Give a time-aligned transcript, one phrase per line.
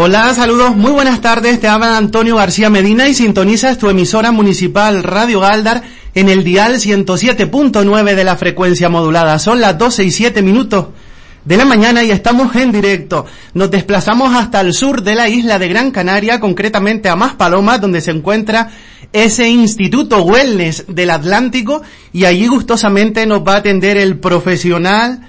[0.00, 1.58] Hola, saludos, muy buenas tardes.
[1.58, 5.82] Te habla Antonio García Medina y sintonizas tu emisora municipal Radio Galdar
[6.14, 9.40] en el dial 107.9 de la frecuencia modulada.
[9.40, 10.86] Son las 12 y 7 minutos
[11.44, 13.26] de la mañana y estamos en directo.
[13.54, 18.00] Nos desplazamos hasta el sur de la isla de Gran Canaria, concretamente a Maspalomas, donde
[18.00, 18.70] se encuentra
[19.12, 25.26] ese Instituto Wellness del Atlántico y allí gustosamente nos va a atender el profesional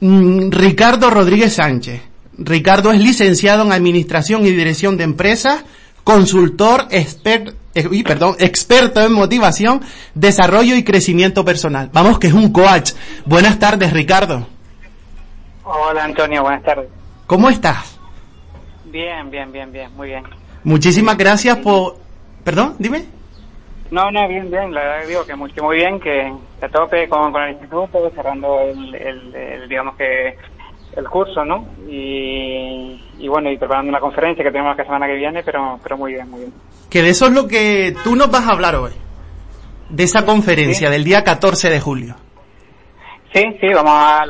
[0.00, 2.15] mm, Ricardo Rodríguez Sánchez.
[2.38, 5.64] Ricardo es licenciado en Administración y Dirección de Empresas,
[6.04, 9.80] consultor, expert, eh, perdón, experto en motivación,
[10.14, 11.90] desarrollo y crecimiento personal.
[11.92, 12.92] Vamos, que es un coach.
[13.24, 14.46] Buenas tardes, Ricardo.
[15.64, 16.88] Hola, Antonio, buenas tardes.
[17.26, 17.98] ¿Cómo estás?
[18.84, 20.24] Bien, bien, bien, bien, muy bien.
[20.62, 21.96] Muchísimas gracias por...
[22.44, 23.04] Perdón, dime.
[23.90, 27.32] No, no, bien, bien, la verdad digo que muy, muy bien, que a tope con,
[27.32, 30.36] con el instituto, cerrando el digamos que
[30.96, 31.66] el curso, ¿no?
[31.88, 36.14] Y, bueno, y preparando una conferencia que tenemos la semana que viene, pero, pero muy
[36.14, 36.52] bien, muy bien.
[36.90, 38.92] Que de eso es lo que tú nos vas a hablar hoy,
[39.90, 42.14] de esa conferencia del día 14 de julio.
[43.34, 44.24] Sí, sí, vamos a,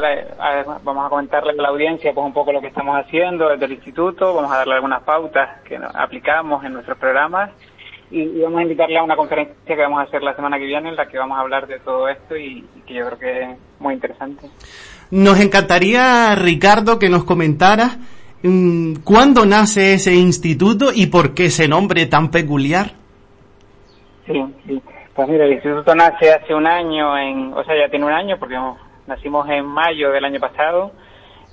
[0.82, 3.72] vamos a comentarle a la audiencia pues un poco lo que estamos haciendo desde el
[3.72, 7.50] instituto, vamos a darle algunas pautas que aplicamos en nuestros programas
[8.10, 10.88] y, vamos a invitarle a una conferencia que vamos a hacer la semana que viene
[10.88, 13.58] en la que vamos a hablar de todo esto y que yo creo que es
[13.80, 14.48] muy interesante.
[15.10, 17.96] Nos encantaría, Ricardo, que nos comentara
[18.42, 22.92] mm, cuándo nace ese instituto y por qué ese nombre tan peculiar.
[24.26, 24.82] Sí, sí.
[25.14, 28.36] Pues mira, el instituto nace hace un año, en, o sea, ya tiene un año
[28.38, 28.56] porque
[29.06, 30.92] nacimos en mayo del año pasado,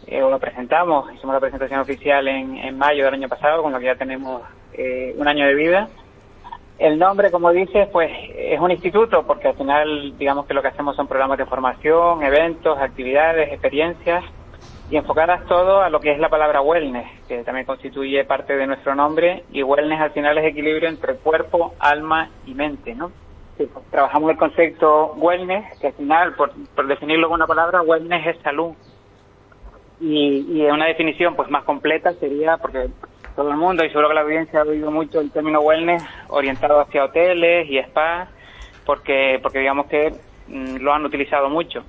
[0.05, 3.71] eh, o lo presentamos, hicimos la presentación oficial en, en mayo del año pasado, con
[3.71, 4.41] lo que ya tenemos
[4.73, 5.87] eh, un año de vida.
[6.79, 10.69] El nombre, como dices, pues es un instituto porque al final digamos que lo que
[10.69, 14.23] hacemos son programas de formación, eventos, actividades, experiencias
[14.89, 18.67] y enfocadas todo a lo que es la palabra wellness, que también constituye parte de
[18.67, 23.11] nuestro nombre y wellness al final es equilibrio entre cuerpo, alma y mente, ¿no?
[23.57, 26.53] Pues, trabajamos el concepto wellness, que al final, por,
[26.87, 28.73] definirlo con una palabra, wellness es salud.
[29.99, 32.89] Y, y una definición pues más completa sería, porque
[33.35, 36.79] todo el mundo y seguro que la audiencia ha oído mucho el término wellness orientado
[36.79, 38.29] hacia hoteles y spas
[38.85, 40.13] porque porque digamos que
[40.47, 41.83] mm, lo han utilizado mucho.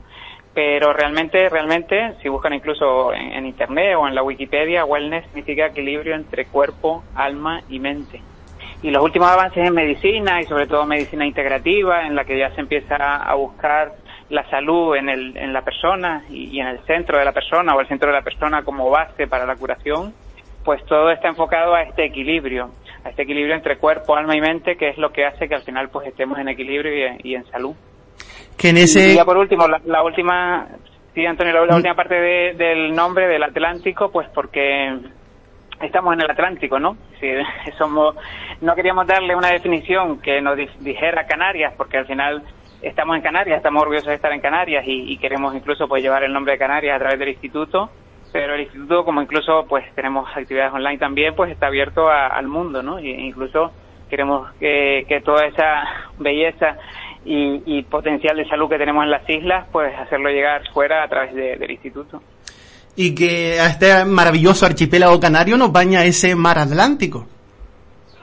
[0.55, 6.15] Pero realmente realmente si buscan incluso en, internet o en la Wikipedia wellness significa equilibrio
[6.15, 8.21] entre cuerpo alma y mente.
[8.83, 12.55] Y los últimos avances en medicina y sobre todo medicina integrativa en la que ya
[12.55, 13.93] se empieza a buscar
[14.29, 17.81] la salud en, el, en la persona y en el centro de la persona o
[17.81, 20.13] el centro de la persona como base para la curación
[20.65, 22.71] pues todo está enfocado a este equilibrio,
[23.05, 25.63] a este equilibrio entre cuerpo, alma y mente, que es lo que hace que al
[25.63, 27.75] final pues estemos en equilibrio y, en salud.
[28.57, 29.13] Que en ese...
[29.13, 30.67] Y ya por último, la, última,
[31.15, 31.77] sí Antonio, la, mm.
[31.77, 34.97] última parte del nombre del Atlántico, pues porque
[35.83, 36.97] estamos en el Atlántico, ¿no?
[37.21, 37.29] Sí,
[37.79, 38.17] somos,
[38.63, 42.43] no queríamos darle una definición que nos dijera Canarias, porque al final
[42.81, 46.25] estamos en Canarias, estamos orgullosos de estar en Canarias y, y queremos incluso pues llevar
[46.25, 47.91] el nombre de Canarias a través del instituto
[48.35, 52.83] pero el instituto como incluso pues tenemos actividades online también pues está abierto al mundo
[52.83, 53.71] no e incluso
[54.11, 55.85] queremos que, toda esa
[56.19, 56.77] belleza
[57.25, 61.33] y, potencial de salud que tenemos en las islas pues hacerlo llegar fuera a través
[61.33, 62.21] del instituto.
[62.97, 67.27] Y que a este maravilloso archipiélago canario nos baña ese mar Atlántico.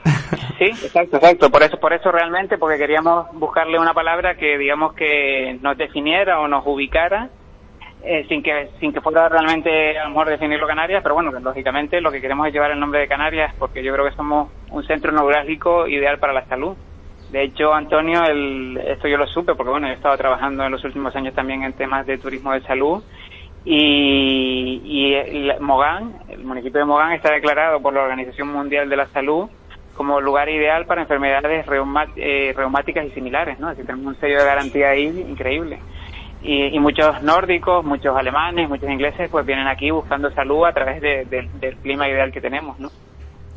[0.58, 1.50] Sí, exacto, exacto.
[1.50, 6.38] Por eso, por eso realmente, porque queríamos buscarle una palabra que digamos que nos definiera
[6.38, 7.30] o nos ubicara
[8.04, 12.00] eh, sin que sin que fuera realmente a lo mejor definirlo Canarias, pero bueno, lógicamente
[12.00, 14.84] lo que queremos es llevar el nombre de Canarias porque yo creo que somos un
[14.84, 16.76] centro neurálgico ideal para la salud.
[17.30, 20.84] De hecho, Antonio, el, esto yo lo supe porque bueno, he estado trabajando en los
[20.84, 23.02] últimos años también en temas de turismo de salud
[23.64, 29.06] y, y Mogán, el municipio de Mogán está declarado por la Organización Mundial de la
[29.06, 29.48] Salud
[29.94, 31.64] como lugar ideal para enfermedades
[32.16, 33.68] eh, reumáticas y similares, ¿no?
[33.68, 35.78] Así tenemos un sello de garantía ahí increíble.
[36.42, 41.76] Y, muchos nórdicos, muchos alemanes, muchos ingleses, pues vienen aquí buscando salud a través del
[41.82, 42.90] clima ideal que tenemos, ¿no?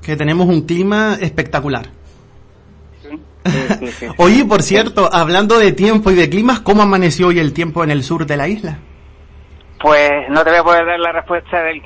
[0.01, 1.87] Que tenemos un clima espectacular.
[4.17, 7.91] Oye, por cierto, hablando de tiempo y de climas, ¿cómo amaneció hoy el tiempo en
[7.91, 8.79] el sur de la isla?
[9.85, 11.79] Pues no te voy a poder dar la respuesta del,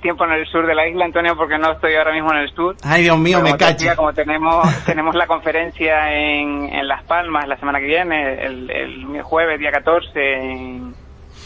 [0.00, 2.54] tiempo en el sur de la isla, Antonio, porque no estoy ahora mismo en el
[2.54, 2.76] sur.
[2.82, 3.94] Ay, Dios mío, me cacho.
[3.94, 9.22] Como tenemos, tenemos la conferencia en, en Las Palmas la semana que viene, el, el
[9.22, 10.94] jueves, día 14, en,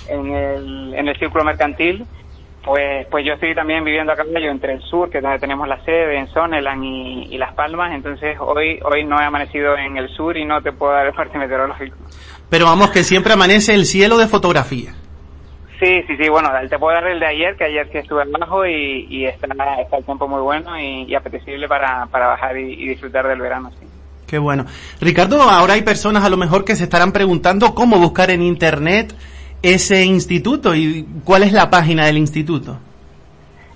[0.08, 2.06] en, el, en el Círculo Mercantil,
[2.64, 5.66] pues, pues yo estoy también viviendo a caballo entre el sur, que es donde tenemos
[5.66, 9.96] la sede, en Soneland y, y Las Palmas, entonces hoy, hoy no he amanecido en
[9.96, 11.96] el sur y no te puedo dar el parte meteorológico.
[12.48, 14.94] Pero vamos, que siempre amanece el cielo de fotografía.
[15.78, 18.64] Sí, sí, sí, bueno, te puedo dar el de ayer, que ayer sí estuve abajo
[18.64, 19.46] y, y está,
[19.78, 23.86] está el tiempo muy bueno y, apetecible para, para bajar y, disfrutar del verano, sí.
[24.26, 24.64] Qué bueno.
[25.00, 29.14] Ricardo, ahora hay personas a lo mejor que se estarán preguntando cómo buscar en Internet
[29.62, 32.78] ese instituto y cuál es la página del instituto.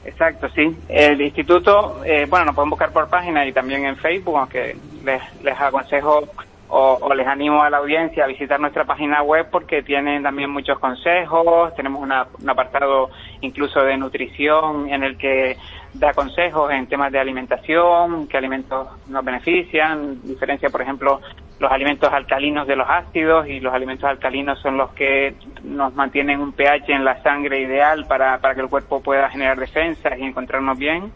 [0.05, 0.75] Exacto, sí.
[0.89, 5.23] El instituto, eh, bueno, nos pueden buscar por página y también en Facebook, aunque les,
[5.43, 6.27] les aconsejo
[6.71, 10.79] o, les animo a la audiencia a visitar nuestra página web porque tienen también muchos
[10.79, 15.57] consejos, tenemos un apartado incluso de nutrición en el que
[15.95, 21.21] da consejos en temas de alimentación, qué alimentos nos benefician, diferencia por ejemplo
[21.59, 26.41] los alimentos alcalinos de los ácidos y los alimentos alcalinos son los que nos mantienen
[26.41, 30.23] un pH en la sangre ideal para, para que el cuerpo pueda generar defensas y
[30.23, 31.13] encontrarnos bien.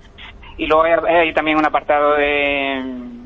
[0.59, 3.24] Y luego hay también un apartado de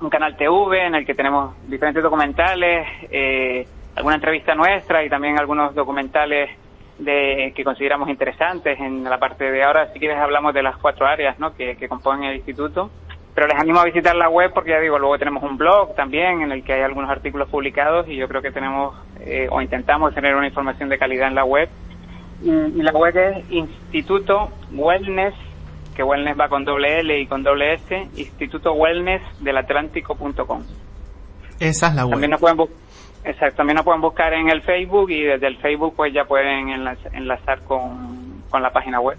[0.00, 5.38] un canal TV en el que tenemos diferentes documentales, eh, alguna entrevista nuestra y también
[5.38, 6.50] algunos documentales
[6.98, 9.92] de, que consideramos interesantes en la parte de ahora.
[9.92, 11.54] Si quieres hablamos de las cuatro áreas ¿no?
[11.54, 12.90] que, que componen el instituto.
[13.34, 16.42] Pero les animo a visitar la web porque ya digo, luego tenemos un blog también
[16.42, 20.14] en el que hay algunos artículos publicados y yo creo que tenemos eh, o intentamos
[20.14, 21.68] tener una información de calidad en la web.
[22.42, 25.34] Y, la web es Instituto Wellness
[26.00, 30.62] que Wellness va con doble L y con doble S, Instituto Wellness del Atlántico.com.
[31.58, 32.12] Esa es la web.
[32.12, 32.56] También nos pueden
[33.22, 36.70] Exacto, también nos pueden buscar en el Facebook y desde el Facebook pues ya pueden
[37.12, 39.18] enlazar con, con la página web.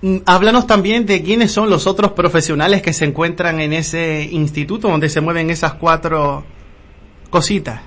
[0.00, 4.88] Mm, háblanos también de quiénes son los otros profesionales que se encuentran en ese instituto
[4.88, 6.42] donde se mueven esas cuatro
[7.30, 7.82] cositas.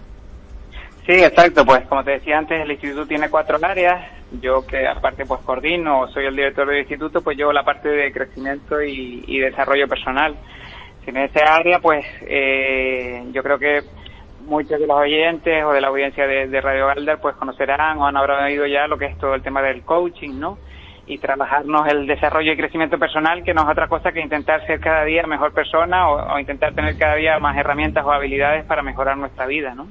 [1.05, 1.63] Sí, exacto.
[1.63, 4.11] Pues como te decía antes, el instituto tiene cuatro áreas.
[4.41, 8.11] Yo que aparte pues coordino, soy el director del instituto, pues llevo la parte de
[8.11, 10.35] crecimiento y, desarrollo personal.
[11.05, 13.81] En esa área, pues eh, yo creo que
[14.47, 18.17] muchos de los oyentes o de la audiencia de, Radio Galdar pues conocerán o han
[18.17, 20.57] habrán oído ya lo que es todo el tema del coaching, ¿no?
[21.05, 24.79] Y trabajarnos el desarrollo y crecimiento personal, que no es otra cosa que intentar ser
[24.79, 28.81] cada día mejor persona o, o intentar tener cada día más herramientas o habilidades para
[28.81, 29.87] mejorar nuestra vida, ¿no?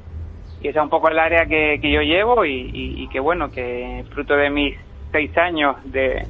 [0.64, 4.02] Y esa es un poco el área que, que yo llevo y, que bueno, que
[4.14, 4.74] fruto de mis
[5.12, 6.26] seis años de,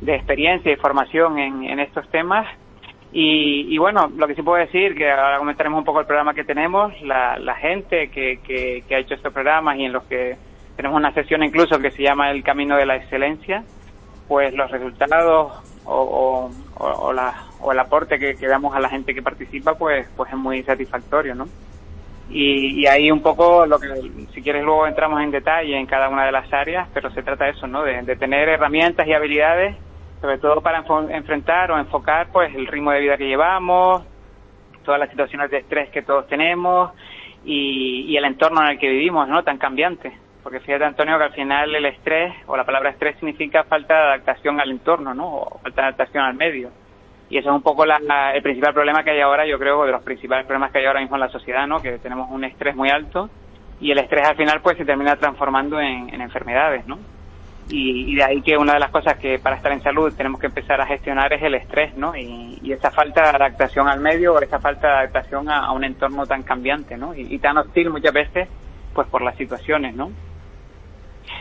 [0.00, 2.48] de experiencia y formación en, estos temas.
[3.12, 6.42] Y, bueno, lo que sí puedo decir, que ahora comentaremos un poco el programa que
[6.42, 10.36] tenemos, la, la gente que, que, ha hecho estos programas y en los que
[10.74, 13.62] tenemos una sesión incluso que se llama El Camino de la Excelencia,
[14.26, 18.88] pues los resultados o, o, o, la, o el aporte que, que damos a la
[18.88, 21.46] gente que participa, pues, pues es muy satisfactorio, ¿no?
[22.28, 23.88] Y, ahí un poco lo que,
[24.34, 27.44] si quieres luego entramos en detalle en cada una de las áreas, pero se trata
[27.44, 27.82] de eso, ¿no?
[27.82, 29.76] De, tener herramientas y habilidades,
[30.20, 34.04] sobre todo para enfrentar o enfocar pues el ritmo de vida que llevamos,
[34.84, 36.90] todas las situaciones de estrés que todos tenemos
[37.44, 39.44] y, y el entorno en el que vivimos, ¿no?
[39.44, 40.12] Tan cambiante.
[40.42, 44.00] Porque fíjate, Antonio, que al final el estrés, o la palabra estrés significa falta de
[44.00, 45.28] adaptación al entorno, ¿no?
[45.28, 46.70] O falta de adaptación al medio
[47.28, 50.02] y eso es un poco el principal problema que hay ahora, yo creo, de los
[50.02, 51.80] principales problemas que hay ahora mismo en la sociedad, ¿no?
[51.80, 53.28] Que tenemos un estrés muy alto
[53.80, 56.98] y el estrés al final pues se termina transformando en, enfermedades, ¿no?
[57.68, 60.46] Y, de ahí que una de las cosas que para estar en salud tenemos que
[60.46, 62.14] empezar a gestionar es el estrés, ¿no?
[62.16, 66.26] Y, esa falta de adaptación al medio o esa falta de adaptación a, un entorno
[66.26, 67.12] tan cambiante, ¿no?
[67.14, 68.48] Y, tan hostil muchas veces,
[68.94, 70.12] pues por las situaciones, ¿no?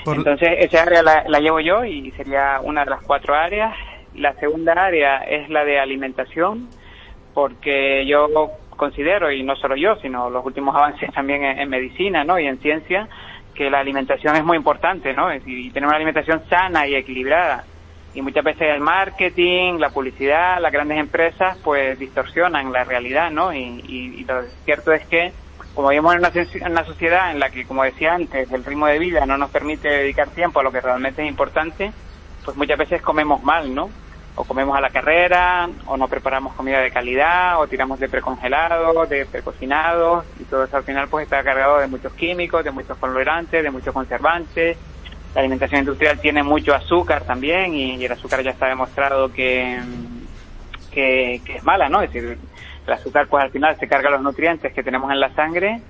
[0.08, 3.76] Entonces, esa área la llevo yo y sería una de las cuatro áreas.
[4.16, 6.70] La segunda área es la de alimentación,
[7.34, 8.28] porque yo
[8.76, 12.40] considero, y no solo yo, sino los últimos avances también en, medicina ¿no?
[12.40, 13.08] y en ciencia,
[13.54, 15.34] que la alimentación es muy importante, ¿no?
[15.34, 17.66] y tener una alimentación sana y equilibrada.
[18.16, 23.54] Y muchas veces el marketing, la publicidad, las grandes empresas, pues distorsionan la realidad, ¿no?
[23.54, 25.34] Y, lo cierto es que,
[25.74, 28.88] como vivimos en una, en una sociedad en la que, como decía antes, el ritmo
[28.88, 31.92] de vida no nos permite dedicar tiempo a lo que realmente es importante,
[32.46, 33.90] pues muchas veces comemos mal, ¿no?
[34.36, 39.06] O comemos a la carrera, o no preparamos comida de calidad, o tiramos de precongelado,
[39.06, 42.98] de precocinado, y todo eso al final pues está cargado de muchos químicos, de muchos
[42.98, 44.78] colorantes, de muchos conservantes.
[45.34, 49.80] La alimentación industrial tiene mucho azúcar también, y, el azúcar ya está demostrado que,
[50.92, 52.02] que, que es mala, ¿no?
[52.02, 52.38] Es decir,
[52.86, 55.82] el azúcar pues al final se carga los nutrientes que tenemos en la sangre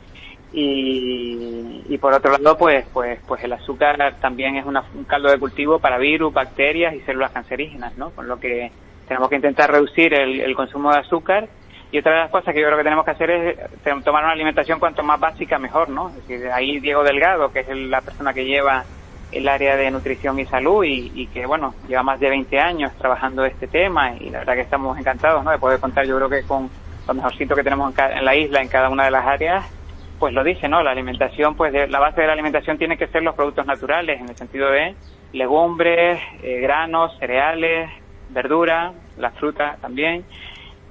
[0.57, 5.37] y, y por otro lado pues pues pues el azúcar también es un caldo de
[5.37, 8.11] cultivo para virus, bacterias y células cancerígenas, ¿no?
[8.11, 8.71] Con lo que
[9.05, 11.49] tenemos que intentar reducir el, consumo de azúcar
[11.91, 14.31] y otra de las cosas que yo creo que tenemos que hacer es tomar una
[14.31, 16.09] alimentación cuanto más básica mejor, ¿no?
[16.09, 18.85] Es decir, ahí Diego Delgado, que es la persona que lleva
[19.31, 22.93] el área de nutrición y salud y, y, que, bueno, lleva más de 20 años
[22.97, 25.51] trabajando este tema y la verdad que estamos encantados, ¿no?
[25.51, 26.69] De poder contar, yo creo que con
[27.07, 29.65] lo mejorcito que tenemos en, la isla, en cada una de las áreas,
[30.19, 30.81] pues lo dice, ¿no?
[30.81, 34.29] La alimentación, pues la base de la alimentación tiene que ser los productos naturales, en
[34.29, 34.95] el sentido de
[35.33, 37.89] legumbres, eh, granos, cereales,
[38.29, 40.23] verdura, la fruta también,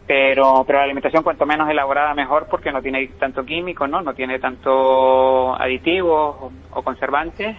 [0.07, 4.02] pero, pero la alimentación cuanto menos elaborada mejor porque no tiene tanto químico, ¿no?
[4.02, 7.57] No tiene tanto aditivos o, conservantes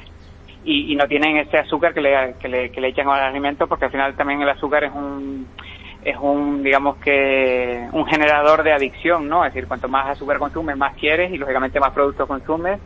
[0.63, 3.85] y, no tienen ese azúcar que le, que le, que le echan al alimento porque
[3.85, 5.47] al final también el azúcar es un
[6.05, 9.43] es un, digamos que, un generador de adicción, ¿no?
[9.43, 12.79] Es decir, cuanto más azúcar consumes, más quieres y lógicamente más productos consumes.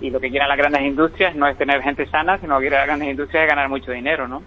[0.00, 2.84] Y lo que quieren las grandes industrias no es tener gente sana, sino que las
[2.84, 4.42] grandes industrias es ganar mucho dinero, ¿no?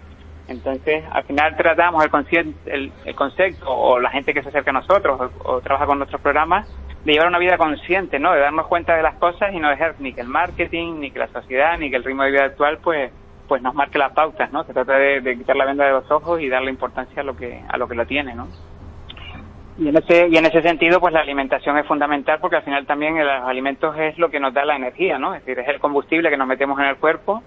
[0.46, 4.74] Entonces, al final tratamos el, el, el, concepto o la gente que se acerca a
[4.74, 6.68] nosotros o, trabaja con nuestros programas
[7.04, 8.32] de llevar una vida consciente, ¿no?
[8.32, 11.18] De darnos cuenta de las cosas y no dejar ni que el marketing, ni que
[11.18, 13.10] la sociedad, ni que el ritmo de vida actual, pues,
[13.48, 14.62] pues nos marque las pautas, ¿no?
[14.64, 17.62] Se trata de, quitar la venda de los ojos y darle importancia a lo que
[17.66, 18.46] a lo que lo tiene, ¿no?
[19.78, 22.86] Y en ese y en ese sentido, pues la alimentación es fundamental porque al final
[22.86, 25.34] también los alimentos es lo que nos da la energía, ¿no?
[25.34, 27.42] Es decir, es el combustible que nos metemos en el cuerpo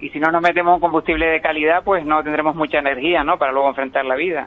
[0.00, 3.38] y si no nos metemos un combustible de calidad, pues no tendremos mucha energía, ¿no?
[3.38, 4.46] Para luego enfrentar la vida.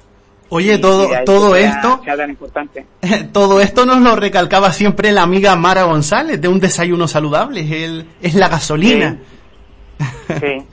[0.50, 2.86] Oye, todo, todo esto, importante.
[3.34, 7.72] todo esto nos lo recalcaba siempre la amiga Mara González de un desayuno saludable, es,
[7.72, 9.18] el, es la gasolina.
[9.20, 9.35] Sí,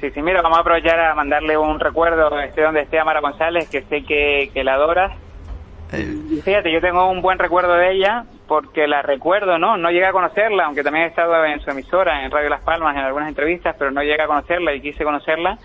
[0.00, 3.20] sí, sí, mira, vamos a aprovechar a mandarle un recuerdo, esté donde esté a Mara
[3.20, 5.12] González, que sé que, que la adoras.
[5.92, 6.14] Eh.
[6.30, 9.76] Y fíjate, yo tengo un buen recuerdo de ella porque la recuerdo, ¿no?
[9.76, 12.96] No llegué a conocerla, aunque también he estado en su emisora, en Radio Las Palmas,
[12.96, 15.58] en algunas entrevistas, pero no llegué a conocerla y quise conocerla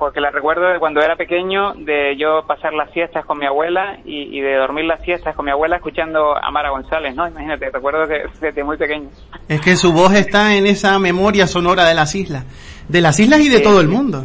[0.00, 3.98] porque la recuerdo de cuando era pequeño, de yo pasar las siestas con mi abuela
[4.02, 7.28] y, de dormir las siestas con mi abuela escuchando a Mara González, ¿no?
[7.28, 9.10] Imagínate, recuerdo que desde muy pequeño.
[9.46, 12.46] Es que su voz está en esa memoria sonora de las islas,
[12.90, 14.24] de las islas y de todo el mundo.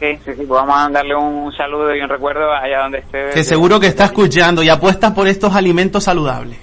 [0.00, 3.30] Sí, sí, sí, pues vamos a darle un saludo y un recuerdo allá donde esté.
[3.34, 6.58] Que seguro que está escuchando y apuesta por estos alimentos saludables.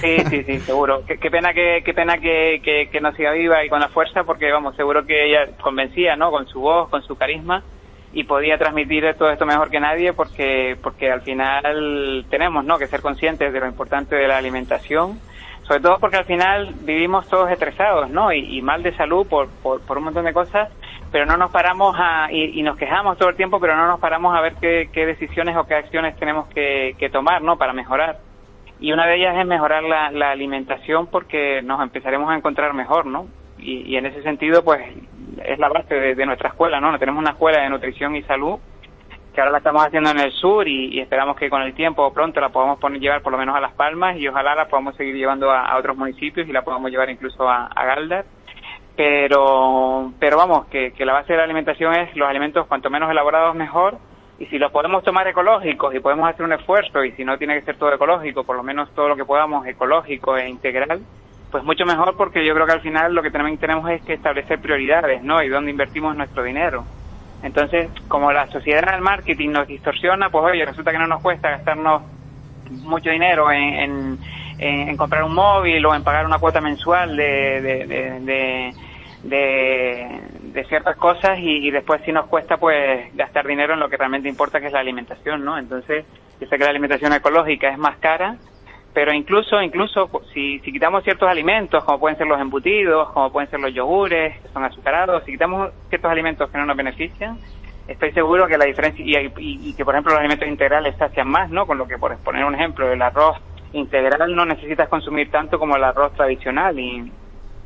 [0.00, 1.04] Sí, sí, sí, seguro.
[1.06, 2.60] Qué, pena que qué pena que,
[2.90, 6.32] que, no siga viva y con la fuerza, porque vamos, seguro que ella convencía, ¿no?
[6.32, 7.62] Con su voz, con su carisma
[8.12, 12.76] y podía transmitir todo esto mejor que nadie, porque porque al final tenemos, ¿no?
[12.76, 15.20] Que ser conscientes de lo importante de la alimentación,
[15.68, 18.32] sobre todo porque al final vivimos todos estresados, ¿no?
[18.32, 20.70] Y, mal de salud por, por, un montón de cosas,
[21.12, 24.34] pero no nos paramos a y, nos quejamos todo el tiempo, pero no nos paramos
[24.34, 27.56] a ver qué, decisiones o qué acciones tenemos que, que tomar, ¿no?
[27.58, 28.18] Para mejorar
[28.80, 33.06] y una de ellas es mejorar la, la alimentación porque nos empezaremos a encontrar mejor,
[33.06, 33.26] ¿no?
[33.58, 34.80] Y, en ese sentido, pues
[35.44, 36.96] es la base de, nuestra escuela, ¿no?
[36.98, 38.58] Tenemos una escuela de nutrición y salud
[39.38, 42.40] que ahora la estamos haciendo en el sur y, esperamos que con el tiempo pronto
[42.40, 45.14] la podamos poner, llevar por lo menos a Las Palmas y ojalá la podamos seguir
[45.14, 48.24] llevando a, otros municipios y la podamos llevar incluso a, a Galdar.
[48.96, 53.12] Pero, pero vamos, que, que la base de la alimentación es los alimentos cuanto menos
[53.12, 53.98] elaborados mejor
[54.40, 57.60] y si los podemos tomar ecológicos y podemos hacer un esfuerzo y si no tiene
[57.60, 61.00] que ser todo ecológico, por lo menos todo lo que podamos ecológico e integral,
[61.52, 64.14] pues mucho mejor porque yo creo que al final lo que también tenemos es que
[64.14, 65.40] establecer prioridades, ¿no?
[65.44, 66.84] Y dónde invertimos nuestro dinero.
[67.42, 71.50] Entonces, como la sociedad del marketing nos distorsiona, pues oye, resulta que no nos cuesta
[71.50, 72.02] gastarnos
[72.70, 74.18] mucho dinero en,
[74.58, 78.74] en, comprar un móvil o en pagar una cuota mensual de, de
[79.22, 84.28] de, ciertas cosas y, después si nos cuesta pues gastar dinero en lo que realmente
[84.28, 85.58] importa que es la alimentación, ¿no?
[85.58, 86.04] Entonces,
[86.40, 88.36] yo sé que la alimentación ecológica es más cara,
[88.94, 93.50] pero incluso, incluso si, si quitamos ciertos alimentos, como pueden ser los embutidos, como pueden
[93.50, 97.38] ser los yogures, que son azucarados, si quitamos ciertos alimentos que no nos benefician,
[97.86, 101.50] estoy seguro que la diferencia, y, y, que por ejemplo los alimentos integrales sacian más,
[101.50, 101.66] ¿no?
[101.66, 103.36] Con lo que, por poner un ejemplo, el arroz
[103.72, 107.12] integral no necesitas consumir tanto como el arroz tradicional y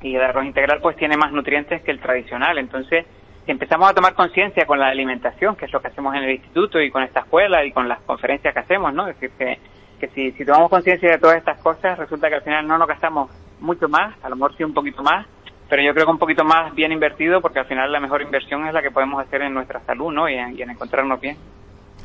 [0.03, 2.59] y el arroz integral pues tiene más nutrientes que el tradicional.
[2.59, 3.07] Entonces,
[3.45, 6.31] si empezamos a tomar conciencia con la alimentación, que es lo que hacemos en el
[6.33, 9.09] instituto y con esta escuela y con las conferencias que hacemos, ¿no?
[9.09, 9.59] Es decir, que,
[10.03, 12.89] que si, si tomamos conciencia de todas estas cosas, resulta que al final no nos
[12.89, 13.31] gastamos
[13.61, 15.25] mucho más, a lo mejor sí un poquito más,
[15.69, 18.67] pero yo creo que un poquito más bien invertido, porque al final la mejor inversión
[18.67, 20.29] es la que podemos hacer en nuestra salud, ¿no?
[20.29, 21.37] Y en, y en encontrarnos bien.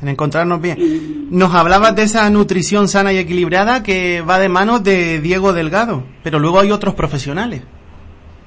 [0.00, 0.78] En encontrarnos bien.
[1.30, 6.04] Nos hablabas de esa nutrición sana y equilibrada que va de manos de Diego Delgado,
[6.22, 7.64] pero luego hay otros profesionales.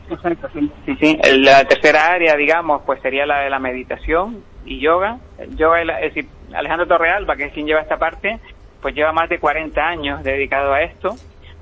[0.09, 0.71] Exacto, sí.
[0.85, 1.17] Sí, sí.
[1.39, 5.19] La tercera área, digamos, pues sería la de la meditación y yoga.
[5.57, 8.39] yoga, es decir, Alejandro Torrealba, que es quien lleva esta parte,
[8.81, 11.15] pues lleva más de 40 años dedicado a esto.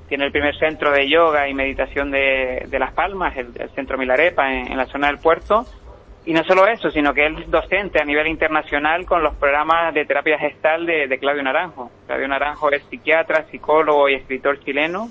[0.08, 4.76] Tiene el primer centro de yoga y meditación de, Las Palmas, el, centro Milarepa, en,
[4.76, 5.66] la zona del puerto.
[6.26, 9.94] Y no solo eso, sino que él es docente a nivel internacional con los programas
[9.94, 11.92] de terapia gestal de, Claudio Naranjo.
[12.08, 15.10] Claudio Naranjo es psiquiatra, psicólogo y escritor chileno.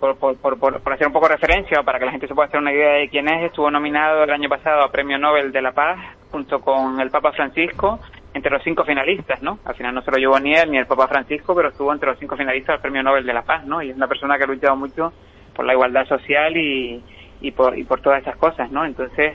[0.00, 2.48] Por, por, por, por, hacer un poco de referencia, para que la gente se pueda
[2.48, 5.62] hacer una idea de quién es, estuvo nominado el año pasado a Premio Nobel de
[5.62, 5.98] la Paz
[6.30, 8.00] junto con el Papa Francisco
[8.34, 9.60] entre los cinco finalistas, ¿no?
[9.64, 12.10] Al final no se lo llevó ni él ni el Papa Francisco, pero estuvo entre
[12.10, 13.80] los cinco finalistas del Premio Nobel de la Paz, ¿no?
[13.80, 15.12] Y es una persona que ha luchado mucho
[15.54, 17.02] por la igualdad social y,
[17.40, 18.84] y, por, y por todas esas cosas, ¿no?
[18.84, 19.34] Entonces,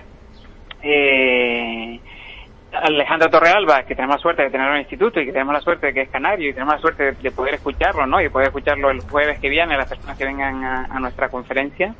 [0.84, 2.00] eh,
[2.74, 5.88] Alejandro Torrealba, que tenemos la suerte de tener un instituto y que tenemos la suerte
[5.88, 8.22] de que es canario y tenemos la suerte de, poder escucharlo, ¿no?
[8.22, 11.96] Y poder escucharlo el jueves que viene, las personas que vengan a nuestra conferencia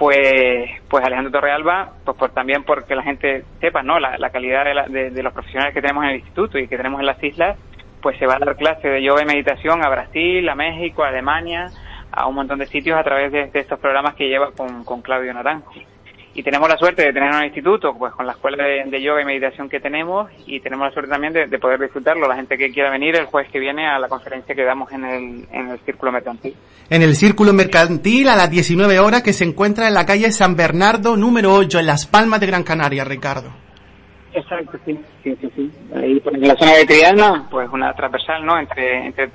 [0.00, 5.10] pues pues Alejandro Torrealba pues por también porque la gente sepa no la, calidad de,
[5.10, 7.58] de, los profesionales que tenemos en el instituto y que tenemos en las islas
[8.00, 11.08] pues se va a dar clase de yoga y meditación a Brasil a México a
[11.08, 11.66] Alemania
[12.12, 15.34] a un montón de sitios a través de, estos programas que lleva con, con Claudio
[15.34, 15.74] Naranjo
[16.34, 19.24] y tenemos la suerte de tener un instituto pues con la escuela de, yoga y
[19.24, 22.90] meditación que tenemos y tenemos la suerte también de, poder disfrutarlo la gente que quiera
[22.90, 26.12] venir el jueves que viene a la conferencia que damos en el, en el Círculo
[26.12, 26.54] Mercantil.
[26.88, 30.54] En el Círculo Mercantil a las 19 horas que se encuentra en la calle San
[30.54, 33.50] Bernardo número 8 en Las Palmas de Gran Canaria, Ricardo.
[34.32, 35.70] Exacto, sí, sí, sí, sí.
[35.92, 38.60] Ahí en la zona de Triana, pues una transversal, ¿no?
[38.60, 39.26] Entre, entre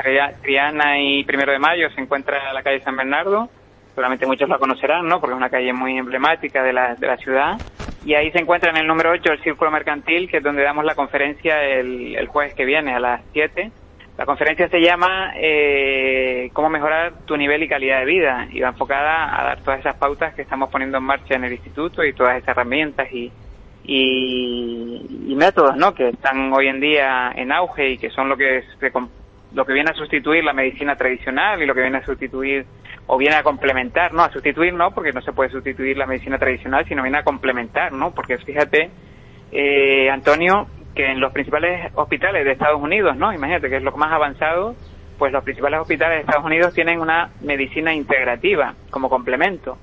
[0.42, 3.50] Triana y Primero de Mayo se encuentra la calle San Bernardo
[3.96, 5.22] seguramente muchos la conocerán, ¿no?
[5.22, 7.58] Porque es una calle muy emblemática de la, de la ciudad.
[8.04, 10.84] Y ahí se encuentra en el número 8 el Círculo Mercantil, que es donde damos
[10.84, 13.72] la conferencia el, el jueves que viene a las 7.
[14.18, 18.70] La conferencia se llama eh, Cómo mejorar tu nivel y calidad de vida y va
[18.70, 22.14] enfocada a dar todas esas pautas que estamos poniendo en marcha en el instituto y
[22.14, 23.32] todas esas herramientas y,
[23.86, 25.94] y, y métodos ¿no?
[25.94, 28.64] que están hoy en día en auge y que son lo que,
[29.54, 32.66] lo que viene a sustituir la medicina tradicional y lo que viene a sustituir
[33.08, 36.40] o viene a complementar, no a sustituir, no, porque no se puede sustituir la medicina
[36.40, 38.12] tradicional, sino viene a complementar, ¿no?
[38.12, 38.90] Porque fíjate,
[39.52, 43.34] eh, Antonio, que en los principales hospitales de Estados Unidos, ¿no?
[43.34, 44.76] Imagínate que es lo más avanzado,
[45.20, 49.78] pues los principales hospitales de Estados Unidos tienen una medicina integrativa como complemento.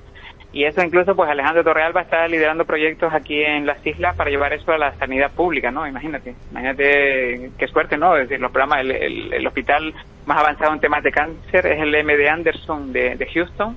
[0.53, 4.53] Y eso incluso, pues Alejandro Torrealba está liderando proyectos aquí en las islas para llevar
[4.53, 5.87] eso a la sanidad pública, ¿no?
[5.87, 8.17] Imagínate, imagínate qué suerte, ¿no?
[8.17, 9.95] Es decir, los programas, el, hospital
[10.27, 13.77] más avanzado en temas de cáncer es el MD Anderson de, de Houston.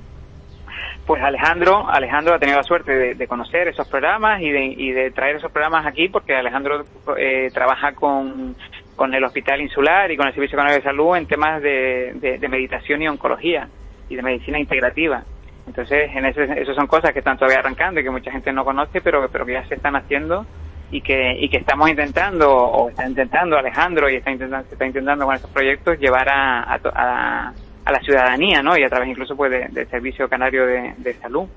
[1.07, 5.11] Pues Alejandro, Alejandro ha tenido la suerte de, conocer esos programas y de, y de
[5.11, 6.83] traer esos programas aquí porque Alejandro
[7.17, 8.55] eh, trabaja con,
[8.97, 12.49] con el Hospital Insular y con el Servicio Canario de Salud en temas de, de
[12.49, 13.69] meditación y oncología
[14.09, 15.23] y de medicina integrativa.
[15.67, 18.63] Entonces, en ese, eso son cosas que están todavía arrancando y que mucha gente no
[18.63, 20.45] conoce, pero, pero que ya se están haciendo
[20.91, 25.25] y que, y que estamos intentando, o está intentando Alejandro y está intentando, está intentando
[25.25, 27.53] con estos proyectos llevar a, a,
[27.85, 28.77] a, la ciudadanía, ¿no?
[28.77, 31.47] Y a través incluso pues del Servicio Canario de, de Salud.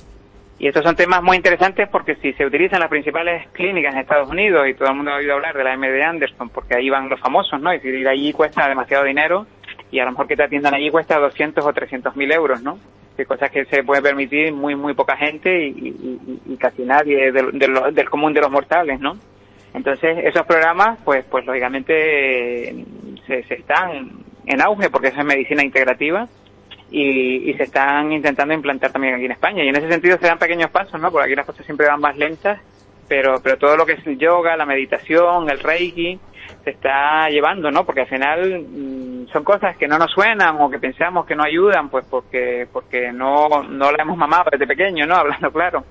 [0.59, 4.29] Y estos son temas muy interesantes porque si se utilizan las principales clínicas en Estados
[4.29, 7.09] Unidos y todo el mundo ha oído hablar de la MD Anderson porque ahí van
[7.09, 7.73] los famosos, ¿no?
[7.73, 9.47] Y si ir allí cuesta demasiado dinero
[9.91, 12.79] y a lo mejor que te atiendan allí cuesta 200 o 300 mil euros, ¿no?
[13.19, 18.33] que cosas que se puede permitir muy muy poca gente y, casi nadie del, común
[18.33, 19.19] de los mortales, ¿no?
[19.75, 22.85] Entonces esos programas, pues pues lógicamente
[23.27, 26.29] se, se están en auge porque eso es medicina integrativa
[26.93, 30.39] y, se están intentando implantar también aquí en España y en ese sentido se dan
[30.39, 31.11] pequeños pasos, ¿no?
[31.11, 32.61] Porque aquí las cosas siempre van más lentas,
[33.09, 36.21] pero pero todo lo que es el yoga, la meditación, el reiki
[36.65, 37.85] se está llevando, ¿no?
[37.85, 41.45] Porque al final mm, son cosas que no nos suenan o que pensamos que no
[41.45, 45.15] ayudan, pues porque porque no no la hemos mamado desde pequeño, ¿no?
[45.17, 45.85] Hablando claro,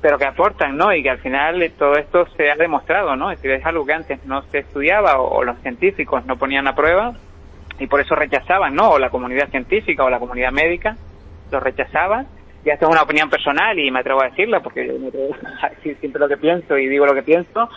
[0.00, 0.92] pero que aportan, ¿no?
[0.94, 3.30] Y que al final todo esto se ha demostrado, ¿no?
[3.30, 7.12] Es decir, algo que antes no se estudiaba o, los científicos no ponían a prueba
[7.78, 8.90] y por eso rechazaban, ¿no?
[8.90, 10.96] O la comunidad científica o la comunidad médica
[11.50, 12.24] lo rechazaba.
[12.64, 15.36] Ya esto es una opinión personal y me atrevo a decirla porque me atrevo
[15.76, 17.68] decir siempre lo que pienso y digo lo que pienso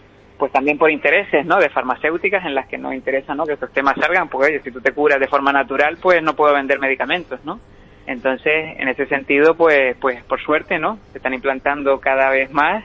[0.42, 1.60] pues también por intereses, ¿no?
[1.60, 3.46] De farmacéuticas en las que no interesa, ¿no?
[3.46, 6.36] Que estos temas salgan, porque oye, si tú te curas de forma natural, pues no
[6.36, 7.60] puedo vender medicamentos, ¿no?
[8.08, 10.98] Entonces, en ese sentido, pues, pues por suerte, ¿no?
[11.12, 12.84] Se están implantando cada vez más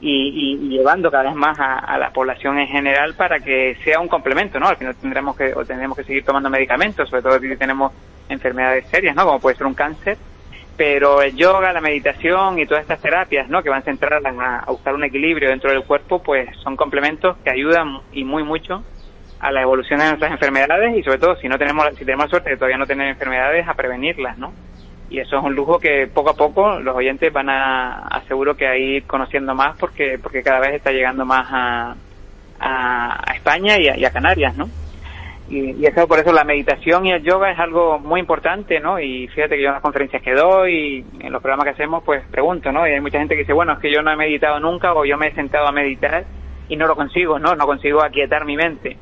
[0.00, 4.58] y, llevando cada vez más a, la población en general para que sea un complemento,
[4.58, 4.66] ¿no?
[4.66, 7.92] Al final tendremos que, o tendremos que seguir tomando medicamentos, sobre todo si tenemos
[8.28, 9.24] enfermedades serias, ¿no?
[9.26, 10.18] Como puede ser un cáncer,
[10.76, 13.62] pero el yoga, la meditación y todas estas terapias, ¿no?
[13.62, 17.50] Que van centradas a, a buscar un equilibrio dentro del cuerpo, pues son complementos que
[17.50, 18.84] ayudan y muy mucho
[19.38, 22.50] a la evolución de nuestras enfermedades y sobre todo si no tenemos si tenemos suerte
[22.50, 24.52] de todavía no tener enfermedades a prevenirlas, ¿no?
[25.08, 28.66] Y eso es un lujo que poco a poco los oyentes van a, aseguro que
[28.66, 31.96] a ir conociendo más porque porque cada vez está llegando más a,
[32.58, 34.68] a, España y a, Canarias, ¿no?
[35.48, 38.98] Y, y, eso por eso la meditación y el yoga es algo muy importante, ¿no?
[38.98, 42.24] Y fíjate que yo en las conferencias que doy, en los programas que hacemos, pues
[42.30, 42.86] pregunto, ¿no?
[42.86, 45.04] Y hay mucha gente que dice, bueno, es que yo no he meditado nunca o
[45.04, 46.24] yo me he sentado a meditar
[46.68, 47.54] y no lo consigo, ¿no?
[47.54, 48.96] No consigo aquietar mi mente.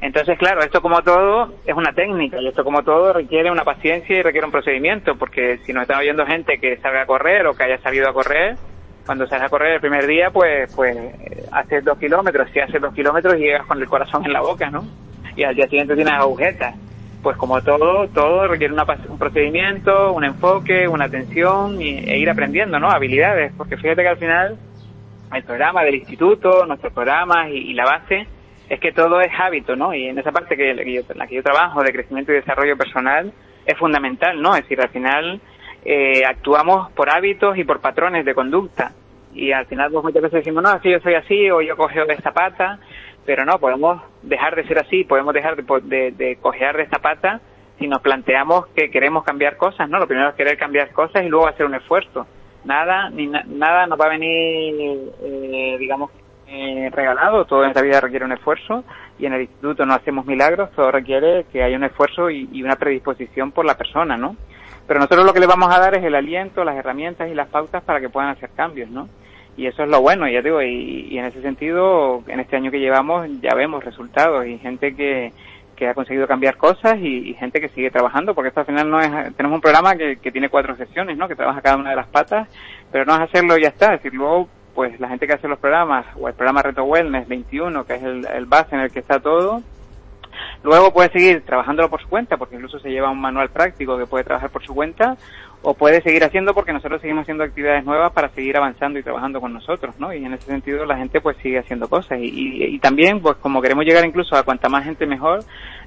[0.00, 4.18] Entonces, claro, esto como todo es una técnica y esto como todo requiere una paciencia
[4.18, 7.54] y requiere un procedimiento, porque si nos está oyendo gente que salga a correr o
[7.54, 8.56] que haya salido a correr,
[9.06, 10.96] cuando sales a correr el primer día, pues, pues
[11.52, 14.84] haces dos kilómetros, si haces dos kilómetros llegas con el corazón en la boca, ¿no?
[15.36, 16.74] Y al día siguiente tienes agujetas.
[17.22, 22.88] Pues como todo, todo requiere un procedimiento, un enfoque, una atención e ir aprendiendo, ¿no?
[22.88, 24.56] Habilidades, porque fíjate que al final
[25.34, 28.26] el programa del instituto, nuestros programas y la base
[28.68, 29.94] es que todo es hábito, ¿no?
[29.94, 32.76] Y en esa parte que, yo, en la que yo trabajo de crecimiento y desarrollo
[32.76, 33.32] personal
[33.64, 34.54] es fundamental, ¿no?
[34.54, 35.40] Es decir, al final
[35.84, 38.92] eh, actuamos por hábitos y por patrones de conducta.
[39.34, 42.14] Y al final pues muchas veces decimos, no, así yo soy así o yo de
[42.14, 42.78] esta pata,
[43.26, 47.40] pero no, podemos dejar de ser así, podemos dejar de, de, cojear de esta pata
[47.78, 49.98] si nos planteamos que queremos cambiar cosas, ¿no?
[49.98, 52.26] Lo primero es querer cambiar cosas y luego hacer un esfuerzo.
[52.64, 56.10] Nada, ni nada nos va a venir, eh, digamos,
[56.48, 58.84] eh, regalado, todo en esta vida requiere un esfuerzo
[59.18, 62.76] y en el instituto no hacemos milagros, todo requiere que haya un esfuerzo y, una
[62.76, 64.36] predisposición por la persona, ¿no?
[64.86, 67.48] Pero nosotros lo que le vamos a dar es el aliento, las herramientas y las
[67.48, 69.08] pautas para que puedan hacer cambios, ¿no?
[69.56, 72.78] Y eso es lo bueno, ya digo, y, en ese sentido, en este año que
[72.78, 75.32] llevamos ya vemos resultados y gente que,
[75.74, 79.00] que ha conseguido cambiar cosas y, gente que sigue trabajando, porque esto al final no
[79.00, 81.26] es, tenemos un programa que, que tiene cuatro sesiones, ¿no?
[81.26, 82.48] Que trabaja cada una de las patas,
[82.92, 85.48] pero no es hacerlo y ya está, es decir, luego pues la gente que hace
[85.48, 88.98] los programas, o el programa Reto Wellness 21, que es el, base en el que
[88.98, 89.62] está todo,
[90.62, 94.06] luego puede seguir trabajándolo por su cuenta, porque incluso se lleva un manual práctico que
[94.06, 95.16] puede trabajar por su cuenta,
[95.68, 99.40] o puede seguir haciendo porque nosotros seguimos haciendo actividades nuevas para seguir avanzando y trabajando
[99.40, 100.12] con nosotros, ¿no?
[100.12, 102.20] Y en ese sentido la gente pues sigue haciendo cosas.
[102.20, 105.40] Y, y, también, pues como queremos llegar incluso a cuanta más gente mejor,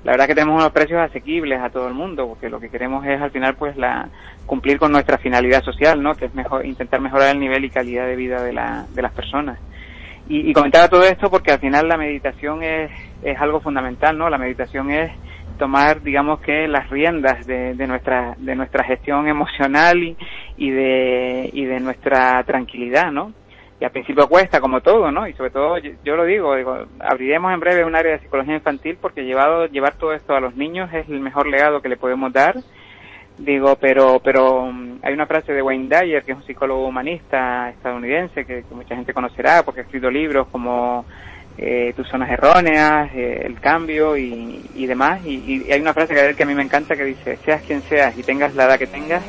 [0.03, 3.05] la verdad que tenemos unos precios asequibles a todo el mundo, porque lo que queremos
[3.05, 4.09] es al final pues la
[4.45, 6.13] cumplir con nuestra finalidad social, ¿no?
[6.13, 9.13] Que es mejor intentar mejorar el nivel y calidad de vida de, la, de las
[9.13, 9.59] personas.
[10.27, 14.29] Y, y comentaba todo esto porque al final la meditación es, es algo fundamental, ¿no?
[14.29, 15.11] La meditación es
[15.57, 20.17] tomar, digamos que las riendas de, de nuestra de nuestra gestión emocional y,
[20.57, 23.33] y, de y de nuestra tranquilidad, ¿no?
[23.79, 25.27] Y al principio cuesta como todo, ¿no?
[25.27, 28.97] Y sobre todo yo, lo digo, digo, abriremos en breve un área de psicología infantil
[28.99, 32.33] porque llevado llevar todo esto a los niños es el mejor legado que le podemos
[32.33, 32.55] dar.
[33.37, 37.69] Digo, pero pero mm, hay una frase de Wayne Dyer, que es un psicólogo humanista
[37.69, 41.05] estadounidense que mucha gente conocerá porque ha escrito libros como
[41.61, 45.25] eh, tus zonas erróneas, eh, el cambio y, y demás.
[45.25, 47.81] Y, y, hay una frase que, que a mí me encanta que dice, seas quien
[47.81, 49.21] seas y tengas la edad que tengas,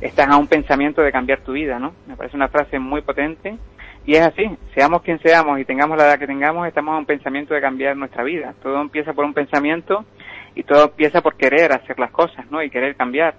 [0.00, 1.92] estás a un pensamiento de cambiar tu vida, ¿no?
[2.06, 3.58] Me parece una frase muy potente.
[4.06, 7.06] Y es así, seamos quien seamos y tengamos la edad que tengamos, estamos a un
[7.06, 8.54] pensamiento de cambiar nuestra vida.
[8.62, 10.06] Todo empieza por un pensamiento
[10.54, 12.62] y todo empieza por querer hacer las cosas, ¿no?
[12.62, 13.34] Y querer cambiar.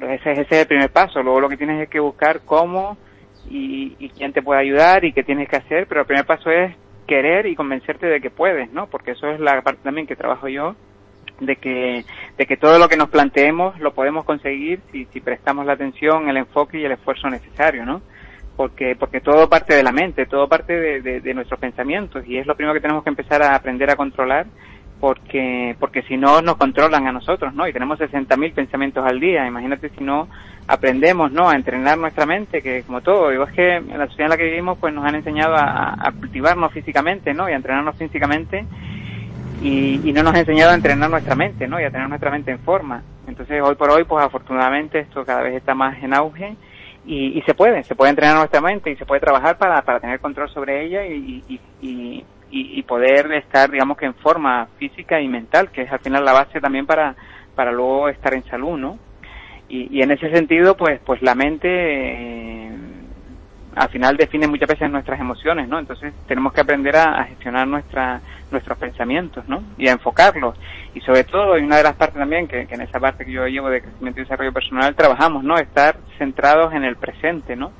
[0.00, 1.22] Ese, ese es el primer paso.
[1.22, 2.96] Luego lo que tienes es que buscar cómo
[3.48, 6.50] y, y quién te puede ayudar y qué tienes que hacer, pero el primer paso
[6.50, 6.74] es
[7.08, 8.86] querer y convencerte de que puedes, ¿no?
[8.86, 10.76] Porque eso es la parte también que trabajo yo,
[11.40, 12.04] de que,
[12.36, 16.28] de que todo lo que nos planteemos lo podemos conseguir si, si prestamos la atención,
[16.28, 18.02] el enfoque y el esfuerzo necesario, ¿no?
[18.56, 22.46] Porque, porque todo parte de la mente, todo parte de, de, nuestros pensamientos y es
[22.46, 24.46] lo primero que tenemos que empezar a aprender a controlar
[25.00, 27.66] porque, porque si no nos controlan a nosotros, ¿no?
[27.68, 30.28] Y tenemos 60.000 pensamientos al día, imagínate si no
[30.68, 34.26] aprendemos no a entrenar nuestra mente que como todo digo es que en la sociedad
[34.26, 37.96] en la que vivimos pues nos han enseñado a, cultivarnos físicamente no y a entrenarnos
[37.96, 38.66] físicamente
[39.62, 42.30] y, y, no nos han enseñado a entrenar nuestra mente no y a tener nuestra
[42.30, 43.02] mente en forma.
[43.26, 46.54] Entonces hoy por hoy pues afortunadamente esto cada vez está más en auge
[47.06, 50.00] y, y se puede se puede entrenar nuestra mente y se puede trabajar para, para
[50.00, 55.20] tener control sobre ella y, y, y, y poder estar digamos que en forma física
[55.20, 57.14] y mental que es al final la base también para
[57.54, 58.98] para luego estar en salud no
[59.68, 62.70] y, y, en ese sentido, pues, pues la mente eh,
[63.74, 65.78] al final define muchas veces nuestras emociones, ¿no?
[65.78, 69.62] Entonces tenemos que aprender a, gestionar nuestra, nuestros pensamientos, ¿no?
[69.76, 70.58] Y a enfocarlos.
[70.94, 73.32] Y sobre todo, y una de las partes también, que, que, en esa parte que
[73.32, 75.56] yo llevo de crecimiento y desarrollo personal, trabajamos, ¿no?
[75.58, 77.70] Estar centrados en el presente, ¿no?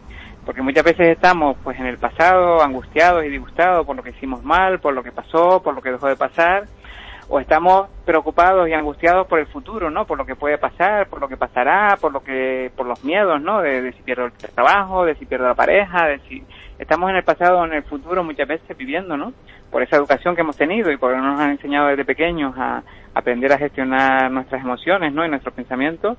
[0.49, 4.43] Porque muchas veces estamos, pues, en el pasado, angustiados y disgustados por lo que hicimos
[4.43, 6.65] mal, por lo que pasó, por lo que dejó de pasar,
[7.29, 10.07] o estamos preocupados y angustiados por el futuro, ¿no?
[10.07, 13.43] Por lo que puede pasar, por lo que pasará, por lo que, por los miedos,
[13.43, 13.61] ¿no?
[13.61, 16.43] De, si pierdo el trabajo, de si pierdo la pareja, de si
[16.79, 19.35] estamos en el pasado o en el futuro muchas veces viviendo, ¿no?
[19.71, 22.83] Por esa educación que hemos tenido y por nos han enseñado desde pequeños a
[23.13, 25.27] aprender a gestionar nuestras emociones, ¿no?
[25.27, 26.17] Y nuestros pensamientos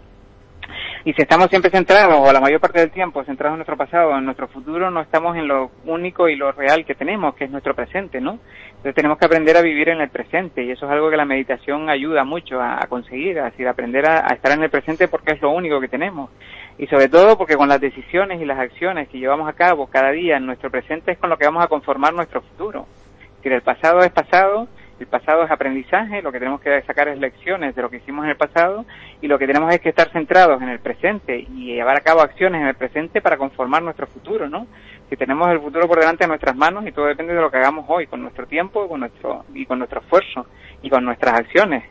[1.06, 4.18] y si estamos siempre centrados, o la mayor parte del tiempo centrados en nuestro pasado,
[4.18, 7.52] en nuestro futuro, no estamos en lo único y lo real que tenemos, que es
[7.52, 8.40] nuestro presente, ¿no?
[8.70, 11.26] Entonces tenemos que aprender a vivir en el presente y eso es algo que la
[11.26, 15.42] meditación ayuda mucho a, conseguir, es decir, aprender a, estar en el presente porque es
[15.42, 16.32] lo único que tenemos.
[16.78, 20.12] Y sobre todo porque con las decisiones y las acciones que llevamos a cabo cada
[20.12, 22.88] día en nuestro presente es con lo que vamos a conformar nuestro futuro.
[23.22, 24.68] Es decir, el pasado es pasado
[25.00, 28.26] el pasado es aprendizaje, lo que tenemos que sacar es lecciones de lo que hicimos
[28.26, 28.86] en el pasado
[29.22, 32.22] y lo que tenemos es que estar centrados en el presente y llevar a cabo
[32.22, 34.68] acciones en el presente para conformar nuestro futuro, ¿no?
[35.10, 37.58] Si tenemos el futuro por delante de nuestras manos y todo depende de lo que
[37.58, 40.46] hagamos hoy, con nuestro tiempo con nuestro, y con nuestro esfuerzo
[40.82, 41.86] y con nuestras acciones,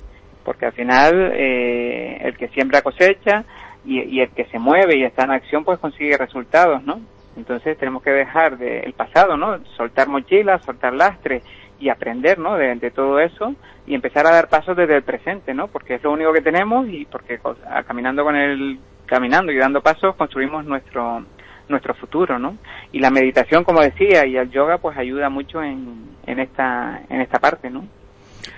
[0.45, 3.45] porque al final eh, el que siembra cosecha
[3.87, 7.01] y, el que se mueve y está en acción pues consigue resultados, ¿no?
[7.37, 9.65] Entonces tenemos que dejar del el pasado, ¿no?
[9.77, 11.43] Soltar mochilas, soltar lastres
[11.81, 12.57] y aprender, ¿no?
[12.57, 13.55] De, todo eso
[13.87, 15.69] y empezar a dar pasos desde el presente, ¿no?
[15.69, 17.39] Porque es lo único que tenemos y porque
[17.87, 21.25] caminando con el caminando y dando pasos construimos nuestro
[21.69, 22.57] nuestro futuro, ¿no?
[22.93, 27.21] Y la meditación, como decía, y el yoga, pues ayuda mucho en, en esta en
[27.21, 27.85] esta parte, ¿no?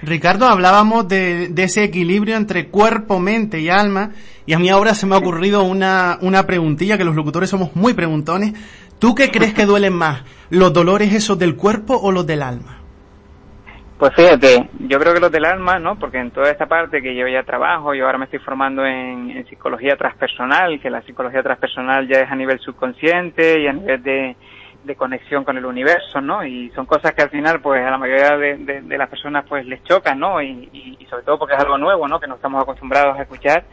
[0.03, 4.13] Ricardo, hablábamos de, de, ese equilibrio entre cuerpo, mente y alma,
[4.47, 7.75] y a mí ahora se me ha ocurrido una, una preguntilla, que los locutores somos
[7.75, 8.55] muy preguntones.
[8.99, 10.23] ¿Tú qué crees que duelen más?
[10.51, 12.80] ¿Los dolores esos del cuerpo o los del alma?
[14.01, 15.99] Pues fíjate, yo creo que los del alma, ¿no?
[15.99, 19.47] Porque en toda esta parte que yo ya trabajo, yo ahora me estoy formando en,
[19.47, 24.37] psicología transpersonal, que la psicología transpersonal ya es a nivel subconsciente y a nivel de,
[24.97, 26.43] conexión con el universo, ¿no?
[26.47, 29.85] Y son cosas que al final, pues a la mayoría de, las personas, pues les
[29.85, 30.41] chocan, ¿no?
[30.41, 32.19] Y, sobre todo porque es algo nuevo, ¿no?
[32.19, 33.65] Que no estamos acostumbrados a escuchar.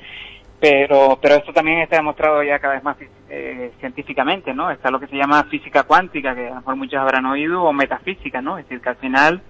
[0.59, 2.97] Pero, pero esto también está demostrado ya cada vez más
[3.29, 4.71] eh, científicamente, ¿no?
[4.71, 7.71] Está lo que se llama física cuántica, que a lo mejor muchos habrán oído, o
[7.71, 8.57] metafísica, ¿no?
[8.57, 9.41] Es decir, que al final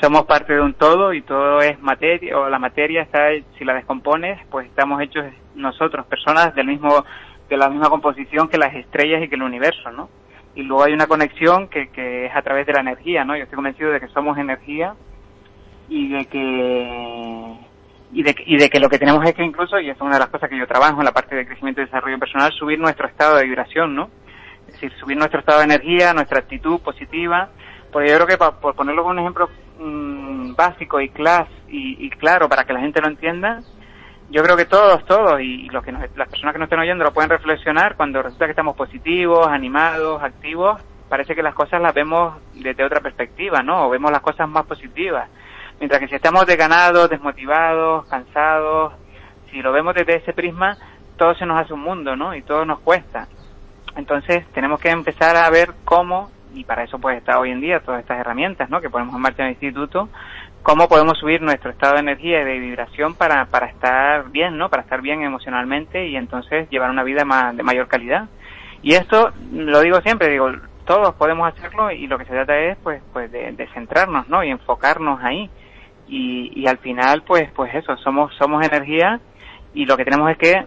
[0.00, 3.28] somos parte de un todo y todo es materia, o la materia está,
[3.58, 7.04] si la descompones, pues estamos hechos nosotros, personas del mismo,
[7.48, 10.08] de la misma composición que las estrellas y que el universo, ¿no?
[10.54, 13.36] Y luego hay una conexión que, que es a través de la energía, ¿no?
[13.36, 14.94] Yo estoy convencido de que somos energía
[15.88, 17.66] y de que
[18.12, 20.20] y de, y de que lo que tenemos es que incluso, y es una de
[20.20, 23.06] las cosas que yo trabajo en la parte de crecimiento y desarrollo personal, subir nuestro
[23.08, 24.10] estado de vibración, ¿no?
[24.68, 27.50] Es decir, subir nuestro estado de energía, nuestra actitud positiva,
[27.92, 32.48] porque yo creo que por ponerlo como un ejemplo mm, básico y, class, y, claro
[32.48, 33.62] para que la gente lo entienda,
[34.30, 37.12] yo creo que todos, todos, y, los que las personas que nos estén oyendo lo
[37.12, 42.34] pueden reflexionar cuando resulta que estamos positivos, animados, activos, parece que las cosas las vemos
[42.54, 43.86] desde otra perspectiva, ¿no?
[43.86, 45.28] O vemos las cosas más positivas.
[45.78, 48.94] Mientras que si estamos desganados, desmotivados, cansados,
[49.50, 50.76] si lo vemos desde ese prisma,
[51.16, 52.34] todo se nos hace un mundo, ¿no?
[52.34, 53.28] Y todo nos cuesta.
[53.96, 57.80] Entonces tenemos que empezar a ver cómo y para eso pues está hoy en día
[57.80, 58.80] todas estas herramientas ¿no?
[58.80, 60.08] que ponemos en marcha en el instituto,
[60.62, 64.68] cómo podemos subir nuestro estado de energía y de vibración para, para estar bien, ¿no?
[64.68, 68.28] Para estar bien emocionalmente y entonces llevar una vida más, de mayor calidad.
[68.82, 70.50] Y esto, lo digo siempre, digo,
[70.84, 74.42] todos podemos hacerlo y lo que se trata es pues, pues de, centrarnos, ¿no?
[74.42, 75.48] Y enfocarnos ahí.
[76.08, 79.20] Y, y al final, pues, pues eso, somos, somos energía
[79.72, 80.66] y lo que tenemos es que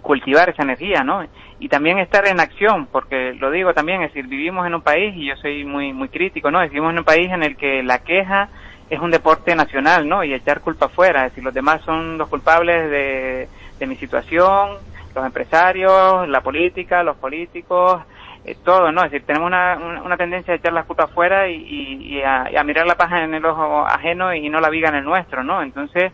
[0.00, 1.24] cultivar esa energía, ¿no?
[1.58, 5.14] Y también estar en acción, porque lo digo también, es decir, vivimos en un país,
[5.16, 6.60] y yo soy muy, muy crítico, ¿no?
[6.62, 8.48] Vivimos en un país en el que la queja
[8.90, 10.24] es un deporte nacional, ¿no?
[10.24, 14.78] Y echar culpa afuera, es decir, los demás son los culpables de, de mi situación,
[15.14, 18.02] los empresarios, la política, los políticos,
[18.44, 19.04] eh, todo, ¿no?
[19.04, 22.56] Es decir, tenemos una, una, tendencia a echar la culpa afuera y, y, a, y,
[22.56, 25.42] a, mirar la paja en el ojo ajeno y no la viga en el nuestro,
[25.42, 25.62] ¿no?
[25.62, 26.12] Entonces,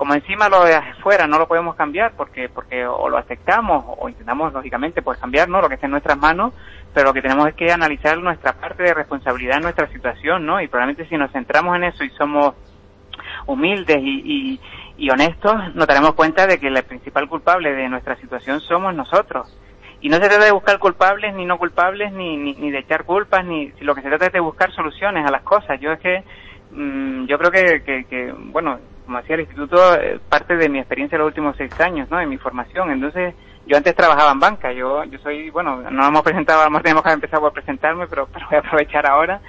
[0.00, 4.08] como encima lo de afuera no lo podemos cambiar porque porque o lo aceptamos o
[4.08, 6.54] intentamos lógicamente pues cambiar no lo que está en nuestras manos
[6.94, 10.58] pero lo que tenemos es que analizar nuestra parte de responsabilidad en nuestra situación no
[10.58, 12.54] y probablemente si nos centramos en eso y somos
[13.44, 14.58] humildes y,
[14.96, 19.54] y, honestos nos daremos cuenta de que el principal culpable de nuestra situación somos nosotros.
[20.00, 23.44] Y no se trata de buscar culpables ni no culpables ni, ni, de echar culpas
[23.44, 25.78] ni lo que se trata es de buscar soluciones a las cosas.
[25.80, 26.24] Yo es que
[26.70, 28.78] mm, yo creo que, que, que bueno
[29.10, 32.18] como hacía el instituto, eh, parte de mi experiencia en los últimos seis años, ¿no?
[32.18, 32.92] De mi formación.
[32.92, 33.34] Entonces,
[33.66, 34.72] yo antes trabajaba en banca.
[34.72, 38.56] Yo, yo soy, bueno, no hemos presentado, además tenemos que empezar a presentarme, pero, voy
[38.56, 39.40] a aprovechar ahora.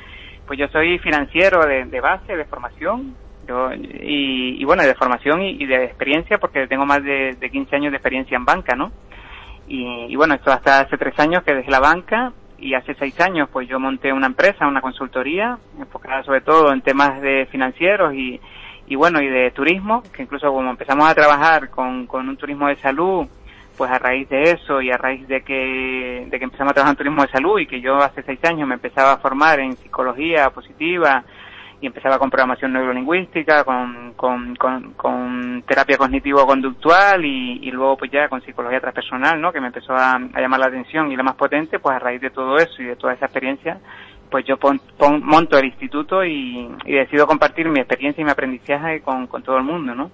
[0.47, 3.15] Pues yo soy financiero de, de base, de formación.
[3.47, 7.75] Yo, y, y bueno, de formación y, de experiencia, porque tengo más de, de 15
[7.75, 8.91] años de experiencia en banca, ¿no?
[9.67, 13.19] Y, y bueno, esto hasta hace tres años que dejé la banca y hace seis
[13.19, 18.13] años pues yo monté una empresa, una consultoría enfocada sobre todo en temas de financieros
[18.13, 18.39] y,
[18.91, 22.67] y bueno, y de turismo, que incluso como empezamos a trabajar con, con un turismo
[22.67, 23.25] de salud,
[23.77, 26.95] pues a raíz de eso y a raíz de que, de que empezamos a trabajar
[26.95, 29.77] en turismo de salud y que yo hace seis años me empezaba a formar en
[29.77, 31.23] psicología positiva
[31.79, 38.27] y empezaba con programación neurolingüística, con, con, con, terapia cognitivo-conductual y, y, luego pues ya
[38.27, 39.53] con psicología transpersonal, ¿no?
[39.53, 42.29] Que me empezó a, llamar la atención y la más potente, pues a raíz de
[42.29, 43.79] todo eso y de toda esa experiencia,
[44.31, 44.79] pues yo pon,
[45.21, 49.57] monto el instituto y, y, decido compartir mi experiencia y mi aprendizaje con, con todo
[49.57, 50.09] el mundo, ¿no?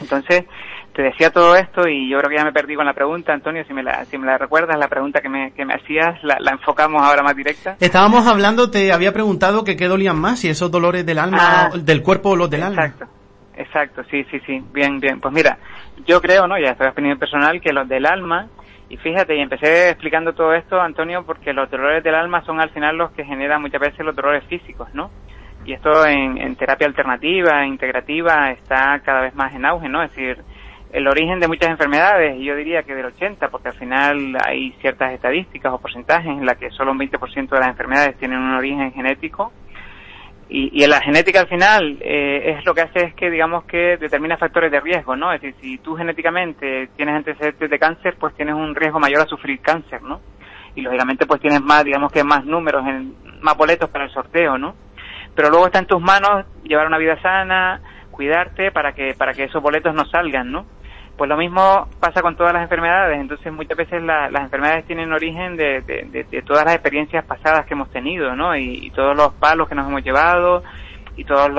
[0.00, 0.44] Entonces,
[0.92, 3.64] te decía todo esto y yo creo que ya me perdí con la pregunta, Antonio,
[3.66, 6.36] si me la, si me la recuerdas, la pregunta que me, que me hacías, la,
[6.40, 7.76] la enfocamos ahora más directa.
[7.80, 11.70] Estábamos hablando, te había preguntado que qué dolían más, si esos dolores del alma, ah,
[11.76, 12.84] del cuerpo o los del alma.
[12.84, 13.06] Exacto,
[13.56, 15.20] exacto, sí, sí, sí, bien, bien.
[15.20, 15.58] Pues mira,
[16.06, 16.58] yo creo, ¿no?
[16.58, 18.48] Ya estoy opinión personal, que los del alma,
[18.88, 22.70] y fíjate, y empecé explicando todo esto, Antonio, porque los dolores del alma son al
[22.70, 25.10] final los que generan muchas veces los dolores físicos, ¿no?
[25.64, 30.02] Y esto en, en terapia alternativa, integrativa, está cada vez más en auge, ¿no?
[30.02, 30.42] Es decir,
[30.92, 35.12] el origen de muchas enfermedades, yo diría que del 80, porque al final hay ciertas
[35.12, 38.92] estadísticas o porcentajes en las que solo un 20% de las enfermedades tienen un origen
[38.92, 39.52] genético.
[40.50, 43.64] Y, y en la genética al final eh, es lo que hace es que digamos
[43.64, 45.32] que determina factores de riesgo, ¿no?
[45.32, 49.26] Es decir, si tú genéticamente tienes antecedentes de cáncer, pues tienes un riesgo mayor a
[49.26, 50.20] sufrir cáncer, ¿no?
[50.74, 54.56] Y lógicamente pues tienes más, digamos que más números, en, más boletos para el sorteo,
[54.56, 54.74] ¿no?
[55.34, 59.44] Pero luego está en tus manos llevar una vida sana, cuidarte para que para que
[59.44, 60.64] esos boletos no salgan, ¿no?
[61.18, 65.56] Pues lo mismo pasa con todas las enfermedades, entonces muchas veces las enfermedades tienen origen
[65.56, 68.56] de, todas las experiencias pasadas que hemos tenido, ¿no?
[68.56, 70.62] Y, todos los palos que nos hemos llevado
[71.16, 71.50] y todas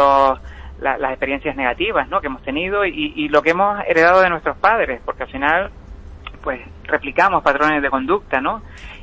[0.79, 2.21] las experiencias negativas, ¿no?
[2.21, 5.71] Que hemos tenido y, y lo que hemos heredado de nuestros padres, porque al final,
[6.41, 8.61] pues replicamos patrones de conducta, ¿no?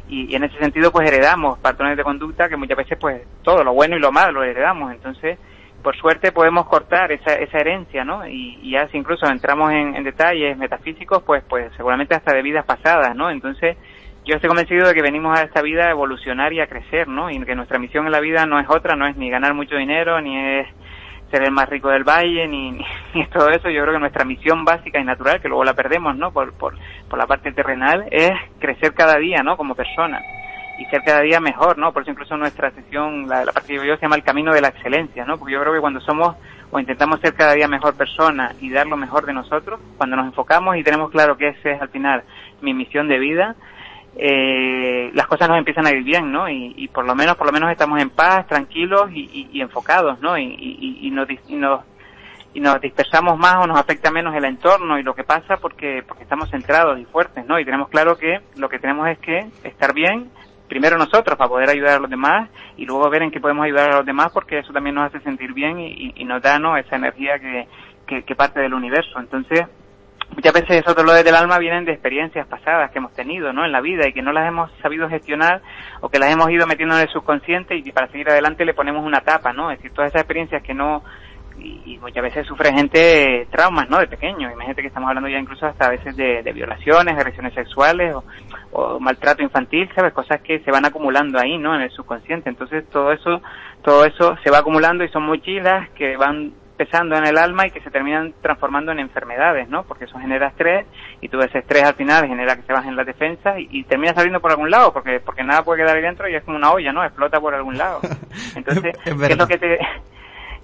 [0.09, 3.63] Y, y, en ese sentido pues heredamos patrones de conducta que muchas veces pues todo
[3.63, 5.37] lo bueno y lo malo lo heredamos entonces
[5.87, 8.27] por suerte podemos cortar esa, esa herencia, ¿no?
[8.27, 13.15] Y, ya si incluso entramos en, detalles metafísicos, pues, pues seguramente hasta de vidas pasadas,
[13.15, 13.31] ¿no?
[13.31, 13.77] Entonces,
[14.25, 17.31] yo estoy convencido de que venimos a esta vida a evolucionar y a crecer, ¿no?
[17.31, 19.77] Y que nuestra misión en la vida no es otra, no es ni ganar mucho
[19.77, 20.67] dinero, ni es
[21.31, 22.73] ser el más rico del valle, ni,
[23.15, 23.71] ni, todo eso.
[23.71, 26.33] Yo creo que nuestra misión básica y natural, que luego la perdemos, ¿no?
[26.33, 26.75] Por, por,
[27.09, 29.57] por la parte terrenal, es crecer cada día, ¿no?
[29.57, 30.21] Como persona
[30.79, 31.93] y ser cada día mejor, ¿no?
[31.93, 34.61] Por eso incluso nuestra sesión, la, la parte que yo se llama el camino de
[34.61, 35.39] la excelencia, ¿no?
[35.39, 36.37] Porque yo creo que cuando somos
[36.71, 40.27] o intentamos ser cada día mejor persona y dar lo mejor de nosotros, cuando nos
[40.27, 42.25] enfocamos y tenemos claro que ese es al final
[42.61, 43.57] mi misión de vida,
[44.19, 46.49] eh, las cosas nos empiezan a ir bien, ¿no?
[46.49, 50.39] Y, por lo menos, por lo menos estamos en paz, tranquilos y, enfocados, ¿no?
[50.39, 51.81] Y, nos, nos
[52.55, 56.03] y nos dispersamos más o nos afecta menos el entorno y lo que pasa porque
[56.09, 57.61] porque estamos centrados y fuertes, ¿no?
[57.61, 60.31] Y tenemos claro que lo que tenemos es que estar bien,
[60.69, 63.91] primero nosotros para poder ayudar a los demás y luego ver en qué podemos ayudar
[63.91, 66.77] a los demás porque eso también nos hace sentir bien y, y nos da ¿no?
[66.77, 67.67] esa energía que,
[68.07, 69.19] que, parte del universo.
[69.19, 69.67] Entonces,
[70.35, 73.65] muchas veces esos dolores del alma vienen de experiencias pasadas que hemos tenido ¿no?
[73.65, 75.63] en la vida y que no las hemos sabido gestionar
[76.01, 79.05] o que las hemos ido metiendo en el subconsciente y para seguir adelante le ponemos
[79.05, 79.71] una tapa, ¿no?
[79.71, 81.03] Es decir, todas esas experiencias que no
[81.59, 83.99] y, muchas veces sufre gente traumas, ¿no?
[83.99, 84.51] De pequeño.
[84.51, 88.25] Imagínate que estamos hablando ya incluso hasta a veces de, de violaciones, agresiones sexuales o,
[88.73, 90.13] o, maltrato infantil, ¿sabes?
[90.13, 91.75] Cosas que se van acumulando ahí, ¿no?
[91.75, 92.49] En el subconsciente.
[92.49, 93.41] Entonces todo eso,
[93.83, 97.71] todo eso se va acumulando y son mochilas que van pesando en el alma y
[97.71, 99.85] que se terminan transformando en enfermedades, ¿no?
[99.85, 100.87] Porque eso genera estrés
[101.21, 104.15] y todo ese estrés al final genera que se bajen las defensas y, y termina
[104.15, 106.73] saliendo por algún lado porque porque nada puede quedar ahí dentro y es como una
[106.73, 107.05] olla, ¿no?
[107.05, 108.01] Explota por algún lado.
[108.57, 109.79] Entonces, ¿qué es lo que te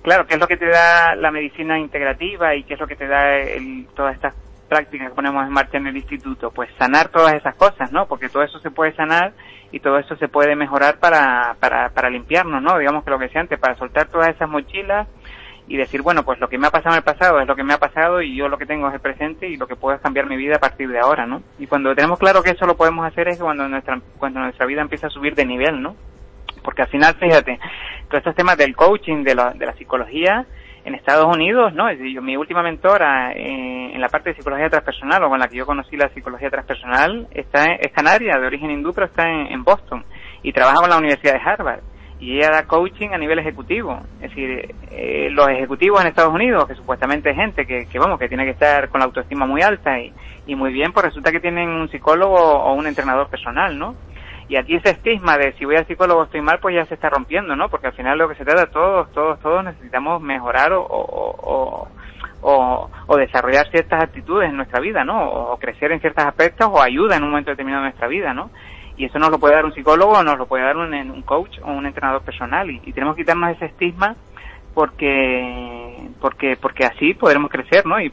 [0.02, 2.96] Claro, ¿qué es lo que te da la medicina integrativa y qué es lo que
[2.96, 4.34] te da el, todas estas
[4.68, 6.50] prácticas que ponemos en marcha en el instituto?
[6.50, 8.06] Pues sanar todas esas cosas, ¿no?
[8.06, 9.32] Porque todo eso se puede sanar
[9.70, 12.78] y todo eso se puede mejorar para, para, para limpiarnos, ¿no?
[12.78, 15.06] Digamos que lo que decía antes, para soltar todas esas mochilas
[15.68, 17.62] y decir, bueno, pues lo que me ha pasado en el pasado es lo que
[17.62, 19.94] me ha pasado y yo lo que tengo es el presente y lo que puedo
[19.94, 21.42] es cambiar mi vida a partir de ahora, ¿no?
[21.60, 24.82] Y cuando tenemos claro que eso lo podemos hacer es cuando nuestra, cuando nuestra vida
[24.82, 25.94] empieza a subir de nivel, ¿no?
[26.62, 27.58] Porque al final, fíjate,
[28.08, 30.46] todos estos temas del coaching, de la, de la psicología,
[30.84, 31.86] en Estados Unidos, ¿no?
[32.22, 35.66] mi última mentora eh, en la parte de psicología transpersonal, o con la que yo
[35.66, 40.04] conocí la psicología transpersonal, está es canaria, de origen hindú, pero está en, Boston,
[40.42, 41.80] y trabaja con la Universidad de Harvard.
[42.18, 44.00] Y ella da coaching a nivel ejecutivo.
[44.20, 48.16] Es decir, eh, los ejecutivos en Estados Unidos, que supuestamente es gente que, que, vamos,
[48.16, 50.12] que tiene que estar con la autoestima muy alta y,
[50.46, 53.96] y muy bien, pues resulta que tienen un psicólogo o un entrenador personal, ¿no?
[54.52, 57.08] Y aquí ese estigma de si voy al psicólogo estoy mal, pues ya se está
[57.08, 57.70] rompiendo, ¿no?
[57.70, 61.88] Porque al final lo que se trata, todos, todos, todos necesitamos mejorar o, o,
[62.42, 65.26] o, o desarrollar ciertas actitudes en nuestra vida, ¿no?
[65.26, 68.50] O, crecer en ciertos aspectos o ayuda en un momento determinado de nuestra vida, ¿no?
[68.98, 71.22] Y eso nos lo puede dar un psicólogo o nos lo puede dar un, un
[71.22, 72.70] coach o un entrenador personal.
[72.70, 74.16] Y, y tenemos que quitarnos ese estigma
[74.74, 77.98] porque porque porque así podremos crecer, ¿no?
[77.98, 78.12] Y,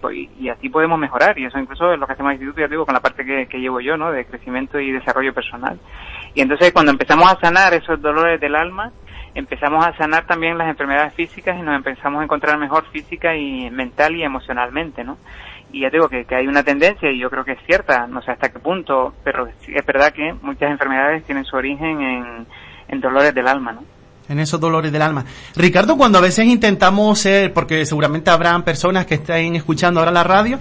[0.50, 2.86] así podemos mejorar y eso incluso es lo que hacemos en el instituto, ya digo,
[2.86, 4.10] con la parte que llevo yo, ¿no?
[4.14, 5.78] De crecimiento y desarrollo personal.
[6.40, 8.94] Y entonces cuando empezamos a sanar esos dolores del alma,
[9.36, 13.70] empezamos a sanar también las enfermedades físicas y nos empezamos a encontrar mejor física y
[13.70, 15.18] mental y emocionalmente, ¿no?
[15.74, 18.22] Y ya digo que, que hay una tendencia y yo creo que es cierta, no
[18.22, 22.48] sé hasta qué punto, pero es verdad que muchas enfermedades tienen su origen en,
[22.88, 23.84] en dolores del alma, ¿no?
[24.30, 25.26] en esos dolores del alma.
[25.58, 30.24] Ricardo, cuando a veces intentamos ser, porque seguramente habrán personas que estén escuchando ahora la
[30.24, 30.58] radio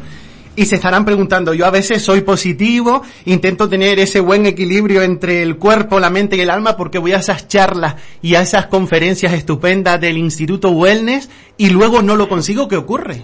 [0.58, 5.40] y se estarán preguntando, yo a veces soy positivo, intento tener ese buen equilibrio entre
[5.40, 8.66] el cuerpo, la mente y el alma porque voy a esas charlas y a esas
[8.66, 13.22] conferencias estupendas del Instituto Wellness y luego no lo consigo, ¿qué ocurre?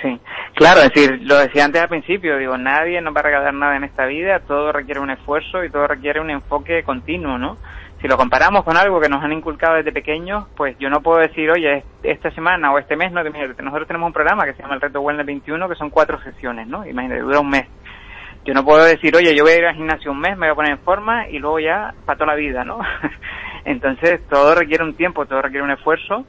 [0.00, 0.18] Sí,
[0.54, 3.76] claro, es decir, lo decía antes al principio, digo, nadie nos va a regalar nada
[3.76, 7.58] en esta vida, todo requiere un esfuerzo y todo requiere un enfoque continuo, ¿no?
[8.00, 11.18] Si lo comparamos con algo que nos han inculcado desde pequeños, pues yo no puedo
[11.18, 14.74] decir, oye, esta semana o este mes, no, nosotros tenemos un programa que se llama
[14.74, 16.86] el Reto Wellness 21, que son cuatro sesiones, ¿no?
[16.86, 17.66] Imagínate, dura un mes.
[18.44, 20.52] Yo no puedo decir, oye, yo voy a ir al gimnasio un mes, me voy
[20.52, 22.78] a poner en forma y luego ya para toda la vida, ¿no?
[23.64, 26.24] Entonces, todo requiere un tiempo, todo requiere un esfuerzo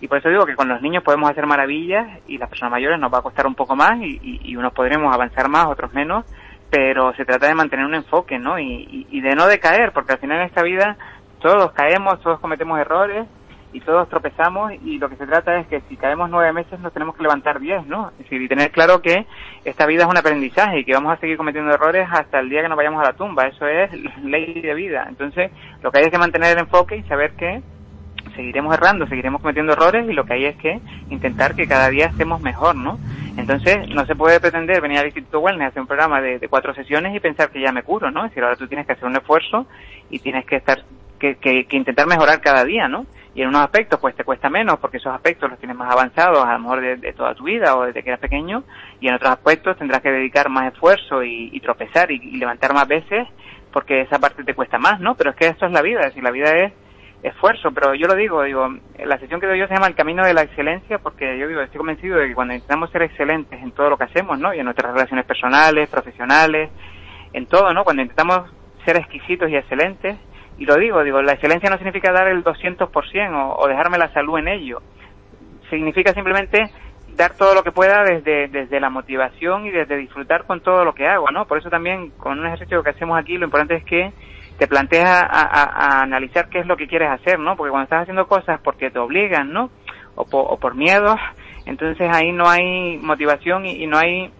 [0.00, 3.00] y por eso digo que con los niños podemos hacer maravillas y las personas mayores
[3.00, 6.24] nos va a costar un poco más y, y unos podremos avanzar más, otros menos,
[6.70, 8.58] pero se trata de mantener un enfoque, ¿no?
[8.58, 10.96] Y, de no decaer, porque al final en esta vida
[11.40, 13.26] todos caemos, todos cometemos errores
[13.72, 16.92] y todos tropezamos y lo que se trata es que si caemos nueve meses nos
[16.92, 18.10] tenemos que levantar diez, ¿no?
[18.12, 19.26] Es decir, y tener claro que
[19.64, 22.62] esta vida es un aprendizaje y que vamos a seguir cometiendo errores hasta el día
[22.62, 23.46] que nos vayamos a la tumba.
[23.46, 23.92] Eso es
[24.22, 25.06] ley de vida.
[25.08, 25.50] Entonces,
[25.82, 27.62] lo que hay es que mantener el enfoque y saber que
[28.38, 30.80] seguiremos errando, seguiremos cometiendo errores y lo que hay es que
[31.10, 32.96] intentar que cada día estemos mejor, ¿no?
[33.36, 36.72] Entonces, no se puede pretender venir al Instituto Wellness a hacer un programa de, cuatro
[36.72, 38.24] sesiones y pensar que ya me curo, ¿no?
[38.24, 39.66] Es decir, ahora tú tienes que hacer un esfuerzo
[40.08, 40.84] y tienes que estar,
[41.18, 43.06] que, que, intentar mejorar cada día, ¿no?
[43.34, 46.44] Y en unos aspectos, pues te cuesta menos porque esos aspectos los tienes más avanzados
[46.44, 48.62] a lo mejor de, toda tu vida o desde que eras pequeño
[49.00, 52.86] y en otros aspectos tendrás que dedicar más esfuerzo y, tropezar y, y levantar más
[52.86, 53.26] veces
[53.72, 55.16] porque esa parte te cuesta más, ¿no?
[55.16, 56.72] Pero es que esto es la vida, es decir, la vida es
[57.22, 58.68] esfuerzo, pero yo lo digo, digo,
[59.04, 61.60] la sesión que doy yo se llama el camino de la excelencia porque yo digo,
[61.60, 64.54] estoy convencido de que cuando intentamos ser excelentes en todo lo que hacemos, ¿no?
[64.54, 66.70] Y en nuestras relaciones personales, profesionales,
[67.32, 67.84] en todo, ¿no?
[67.84, 68.50] Cuando intentamos
[68.84, 70.16] ser exquisitos y excelentes,
[70.58, 74.12] y lo digo, digo, la excelencia no significa dar el 200% o, o dejarme la
[74.12, 74.80] salud en ello.
[75.70, 76.70] Significa simplemente
[77.18, 80.94] dar todo lo que pueda desde, desde la motivación y desde disfrutar con todo lo
[80.94, 81.46] que hago, ¿no?
[81.46, 84.12] Por eso también con un ejercicio que hacemos aquí lo importante es que
[84.58, 87.56] te planteas a, analizar qué es lo que quieres hacer, ¿no?
[87.56, 89.70] Porque cuando estás haciendo cosas porque te obligan, ¿no?
[90.16, 91.16] O, o por miedo,
[91.64, 94.32] entonces ahí no hay motivación y, no hay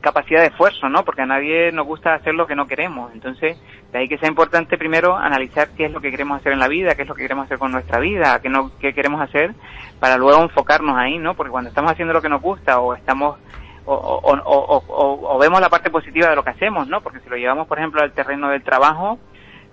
[0.00, 1.04] capacidad de esfuerzo, ¿no?
[1.04, 3.12] Porque a nadie nos gusta hacer lo que no queremos.
[3.12, 3.56] Entonces,
[3.92, 6.66] de ahí que sea importante primero analizar qué es lo que queremos hacer en la
[6.66, 9.54] vida, qué es lo que queremos hacer con nuestra vida, qué, no, qué queremos hacer,
[10.00, 11.34] para luego enfocarnos ahí, ¿no?
[11.34, 13.38] Porque cuando estamos haciendo lo que nos gusta o estamos
[13.84, 17.00] o, o, o, o, vemos la parte positiva de lo que hacemos, ¿no?
[17.00, 19.18] Porque si lo llevamos, por ejemplo, al terreno del trabajo,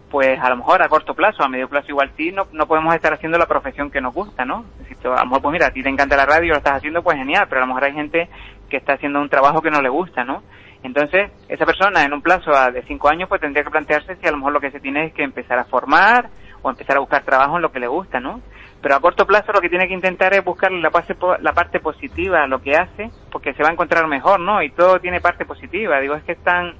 [0.09, 2.95] pues a lo mejor a corto plazo, a medio plazo igual sí, no, no podemos
[2.95, 4.65] estar haciendo la profesión que nos gusta, ¿no?
[5.05, 7.17] a lo mejor, pues mira, a ti te encanta la radio, lo estás haciendo, pues
[7.17, 8.29] genial, pero a lo mejor hay gente
[8.69, 10.43] que está haciendo un trabajo que no le gusta, ¿no?
[10.83, 14.31] Entonces, esa persona en un plazo de cinco años, pues tendría que plantearse si a
[14.31, 16.29] lo mejor lo que se tiene es que empezar a formar
[16.61, 18.41] o empezar a buscar trabajo en lo que le gusta, ¿no?
[18.81, 21.79] Pero a corto plazo lo que tiene que intentar es buscar la parte, la parte
[21.81, 24.63] positiva a lo que hace, porque se va a encontrar mejor, ¿no?
[24.63, 25.99] Y todo tiene parte positiva.
[25.99, 26.75] Digo, es que están,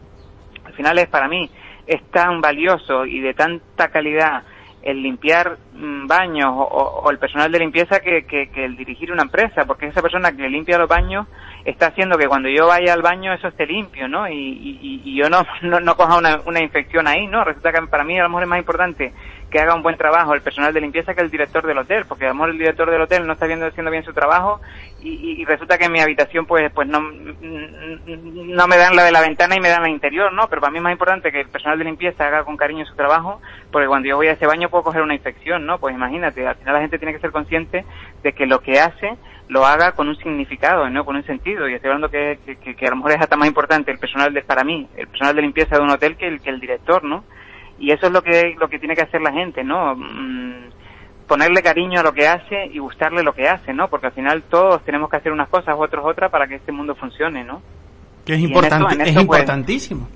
[0.64, 1.50] al final es para mí,
[1.90, 4.44] es tan valioso y de tanta calidad
[4.84, 9.88] el limpiar mm, baños o, el personal de limpieza que, el dirigir una empresa, porque
[9.88, 11.28] esa persona que limpia los baños
[11.66, 14.30] está haciendo que cuando yo vaya al baño eso esté limpio, ¿no?
[14.30, 17.44] Y, y, yo no, no, no coja una, una, infección ahí, ¿no?
[17.44, 19.12] Resulta que para mí a lo mejor es más importante
[19.50, 22.26] que haga un buen trabajo el personal de limpieza que el director del hotel, porque
[22.26, 24.62] a lo mejor el director del hotel no está viendo, haciendo bien su trabajo
[25.02, 29.12] y, y, resulta que en mi habitación pues pues no, no me dan la de
[29.12, 30.48] la ventana y me dan la interior, ¿no?
[30.50, 32.96] Pero para mí es más importante que el personal de limpieza haga con cariño su
[32.96, 33.42] trabajo,
[33.72, 35.80] porque cuando yo voy a ese baño puedo coger una infección, ¿no?
[35.80, 37.86] Pues imagínate, al final la gente tiene que ser consciente
[38.24, 41.04] de que lo que hace lo haga con un significado, ¿no?
[41.06, 41.68] Con un sentido.
[41.68, 44.34] Y estoy hablando que, que, que a lo mejor es hasta más importante el personal
[44.34, 47.04] de, para mí, el personal de limpieza de un hotel que el, que el director,
[47.04, 47.24] ¿no?
[47.80, 49.96] Y eso es lo que, lo que tiene que hacer la gente, ¿no?
[49.96, 50.69] Mm,
[51.30, 53.88] ponerle cariño a lo que hace y gustarle lo que hace, ¿no?
[53.88, 56.96] Porque al final todos tenemos que hacer unas cosas, otros otras para que este mundo
[56.96, 57.62] funcione, ¿no?
[58.26, 60.10] Que es, importante, es pues, importantísimo.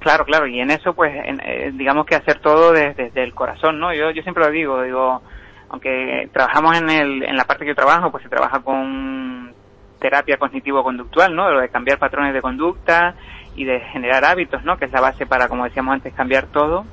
[0.00, 3.94] claro, claro, y en eso pues eh, digamos que hacer todo desde, el corazón, ¿no?
[3.94, 5.22] Yo, yo siempre lo digo, digo,
[5.68, 9.52] aunque trabajamos en, el, en la parte que yo trabajo, pues se trabaja con
[10.00, 11.50] terapia cognitivo-conductual, ¿no?
[11.50, 13.14] Lo de cambiar patrones de conducta
[13.56, 14.78] y de generar hábitos, ¿no?
[14.78, 16.86] Que es la base para, como decíamos antes, cambiar todo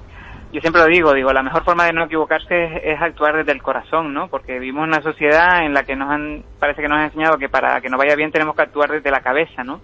[0.51, 3.61] yo siempre lo digo, digo, la mejor forma de no equivocarse es, actuar desde el
[3.61, 4.29] corazón, ¿no?
[4.29, 7.37] Porque vivimos en una sociedad en la que nos han, parece que nos han enseñado
[7.37, 9.81] que para que nos vaya bien tenemos que actuar desde la cabeza, ¿no?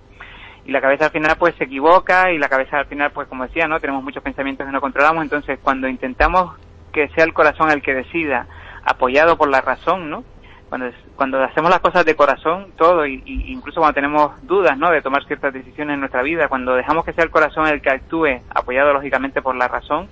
[0.65, 3.43] Y la cabeza al final pues se equivoca y la cabeza al final pues como
[3.43, 3.79] decía, ¿no?
[3.81, 6.57] Tenemos muchos pensamientos que no controlamos, entonces cuando intentamos
[6.93, 8.47] que sea el corazón el que decida,
[8.85, 10.23] apoyado por la razón, ¿no?
[10.69, 14.89] Cuando, cuando hacemos las cosas de corazón, todo, y, incluso cuando tenemos dudas, ¿no?
[14.89, 17.91] De tomar ciertas decisiones en nuestra vida, cuando dejamos que sea el corazón el que
[17.91, 20.07] actúe, apoyado lógicamente por la razón,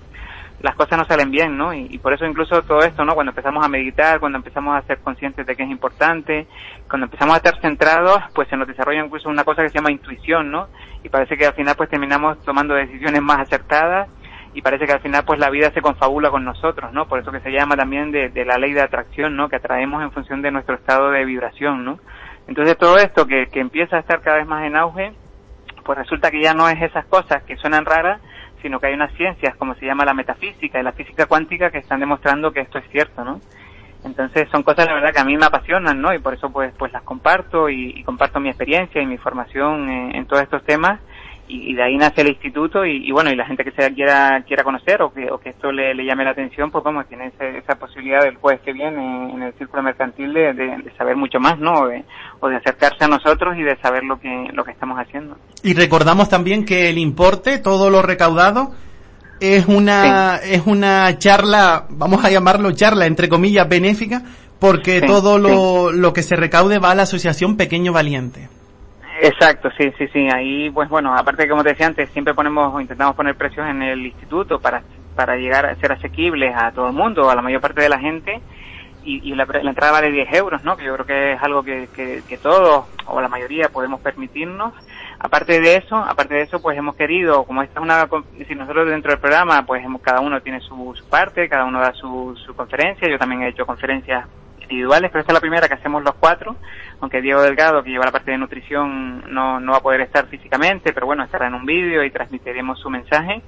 [0.62, 1.74] las cosas no salen bien, ¿no?
[1.74, 3.14] Y, por eso incluso todo esto, ¿no?
[3.14, 6.48] Cuando empezamos a meditar, cuando empezamos a ser conscientes de que es importante,
[6.88, 9.92] cuando empezamos a estar centrados, pues se nos desarrolla incluso una cosa que se llama
[9.92, 10.68] intuición, ¿no?
[11.04, 14.10] Y parece que al final pues terminamos tomando decisiones más acertadas
[14.54, 17.08] y parece que al final pues la vida se confabula con nosotros, ¿no?
[17.08, 19.50] Por eso que se llama también de, de la ley de atracción, ¿no?
[19.50, 22.00] Que atraemos en función de nuestro estado de vibración, ¿no?
[22.48, 25.14] Entonces todo esto que, que empieza a estar cada vez más en auge,
[25.86, 28.22] pues resulta que ya no es esas cosas que suenan raras,
[28.62, 31.80] sino que hay unas ciencias, como se llama la metafísica y la física cuántica, que
[31.80, 33.40] están demostrando que esto es cierto, ¿no?
[34.04, 36.14] Entonces son cosas la verdad que a mí me apasionan, ¿no?
[36.14, 40.26] Y por eso pues pues las comparto y, comparto mi experiencia y mi formación en
[40.26, 41.00] todos estos temas
[41.52, 44.64] y, de ahí nace el instituto y, bueno, y la gente que se quiera quiera
[44.64, 48.24] conocer o que, o que esto le, llame la atención, pues vamos, tiene esa, posibilidad
[48.24, 51.74] del jueves que viene en el círculo mercantil de, saber mucho más, ¿no?
[51.74, 52.06] O de,
[52.40, 55.38] o de, acercarse a nosotros y de saber lo que, lo que estamos haciendo.
[55.64, 58.72] Y recordamos también que el importe, todo lo recaudado,
[59.42, 64.22] es una, es una charla, vamos a llamarlo charla, entre comillas, benéfica,
[64.60, 68.48] porque todo lo, lo que se recaude va a la Asociación Pequeño Valiente.
[69.24, 70.28] Exacto, sí, sí, sí.
[70.34, 73.84] Ahí, pues bueno, aparte como te decía antes, siempre ponemos o intentamos poner precios en
[73.84, 74.82] el instituto para,
[75.16, 78.00] para llegar a ser asequibles a todo el mundo, a la mayor parte de la
[78.00, 78.42] gente.
[79.04, 80.76] Y, la, entrada vale 10 euros, ¿no?
[80.76, 84.74] Que yo creo que es algo que, que, todos, o la mayoría, podemos permitirnos.
[85.20, 88.08] Aparte de eso, aparte de eso, pues hemos querido, como esta es una,
[88.48, 91.80] si nosotros dentro del programa, pues hemos, cada uno tiene su, su parte, cada uno
[91.80, 93.08] da su, su conferencia.
[93.10, 94.26] Yo también he hecho conferencias
[94.72, 96.56] individuales, pero esta es la primera que hacemos los cuatro,
[97.02, 100.28] aunque Diego Delgado, que lleva la parte de nutrición, no, no va a poder estar
[100.28, 103.42] físicamente, pero bueno, estará en un vídeo y transmitiremos su mensaje.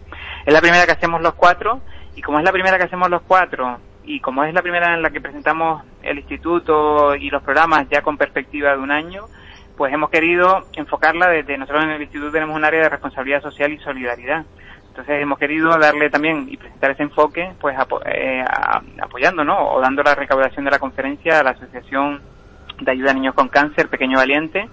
[0.45, 1.81] Es la primera que hacemos los cuatro,
[2.15, 5.01] y como es la primera que hacemos los cuatro, y como es la primera en
[5.01, 9.25] la que presentamos el instituto y los programas ya con perspectiva de un año,
[9.77, 13.71] pues hemos querido enfocarla desde nosotros en el instituto tenemos un área de responsabilidad social
[13.71, 14.45] y solidaridad.
[14.93, 17.75] Entonces hemos querido darle también y presentar ese enfoque, pues
[18.05, 18.45] eh,
[19.01, 19.71] apoyando, ¿no?
[19.71, 22.21] O dando la recaudación de la conferencia a la Asociación
[22.79, 24.69] de Ayuda a Niños con Cáncer, Pequeño Valiente,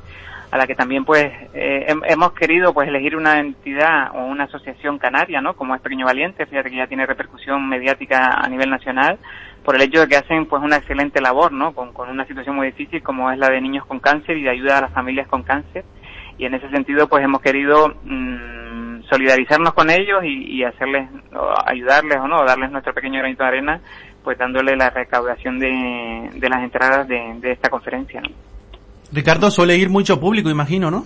[0.51, 4.99] a la que también pues eh, hemos querido pues elegir una entidad o una asociación
[4.99, 5.57] canaria, ¿no?
[5.57, 9.19] Como es Pequeño Valiente, fíjate que ya tiene repercusión mediática a nivel nacional
[9.65, 11.73] por el hecho de que hacen pues una excelente labor, ¿no?
[11.73, 14.51] Con, con una situación muy difícil como es la de niños con cáncer y de
[14.51, 15.87] ayuda a las familias con cáncer
[16.37, 18.60] y en ese sentido pues hemos querido mm,
[19.11, 21.11] solidarizarnos con ellos y, hacerles,
[21.67, 23.81] ayudarles o no, darles nuestro pequeño granito de arena,
[24.25, 28.23] pues dándole la recaudación de, de las entradas de, de esta conferencia.
[29.13, 31.05] Ricardo, suele ir mucho público, imagino, ¿no?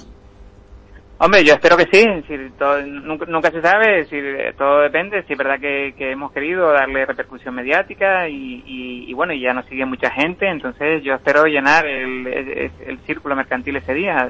[1.17, 2.05] Hombre, yo espero que sí,
[2.87, 4.17] nunca, se sabe, si
[4.59, 9.55] todo depende, si es verdad que, hemos querido darle repercusión mediática y, bueno, y ya
[9.55, 14.29] nos sigue mucha gente, entonces yo espero llenar el, el, círculo mercantil ese día.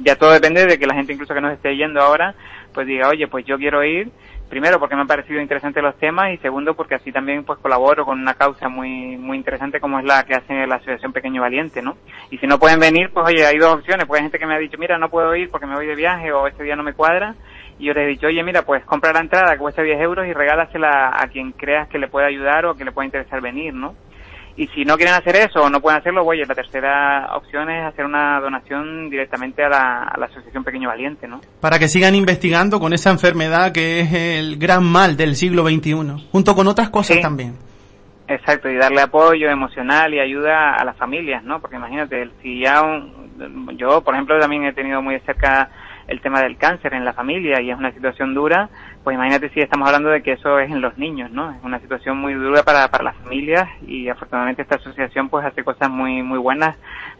[0.00, 2.34] Ya todo depende de que la gente incluso que nos esté yendo ahora,
[2.74, 4.10] pues diga, oye, pues yo quiero ir,
[4.50, 8.04] primero porque me han parecido interesantes los temas y segundo porque así también pues colaboro
[8.04, 11.80] con una causa muy muy interesante como es la que hace la Asociación Pequeño Valiente,
[11.80, 11.96] ¿no?
[12.30, 14.54] Y si no pueden venir, pues oye, hay dos opciones, pues hay gente que me
[14.54, 16.82] ha dicho, mira, no puedo ir porque me voy de viaje o este día no
[16.82, 17.34] me cuadra,
[17.78, 20.26] y yo les he dicho, oye, mira, pues compra la entrada que cuesta 10 euros
[20.26, 23.74] y regálasela a quien creas que le pueda ayudar o que le pueda interesar venir,
[23.74, 23.94] ¿no?
[24.56, 27.84] Y si no quieren hacer eso o no pueden hacerlo, oye, la tercera opción es
[27.84, 31.40] hacer una donación directamente a la, Asociación Pequeño Valiente, ¿no?
[31.60, 36.28] Para que sigan investigando con esa enfermedad que es el gran mal del siglo XXI,
[36.30, 37.56] junto con otras cosas también.
[38.26, 41.60] Exacto, y darle apoyo emocional y ayuda a las familias, ¿no?
[41.60, 42.82] Porque imagínate, si ya
[43.76, 45.68] yo, por ejemplo, también he tenido muy de cerca
[46.06, 48.68] el tema del cáncer en la familia y es una situación dura,
[49.04, 51.50] pues imagínate si estamos hablando de que eso es en los niños, ¿no?
[51.50, 55.62] Es una situación muy dura para, para las familias y afortunadamente esta asociación pues hace
[55.62, 56.74] cosas muy muy buenas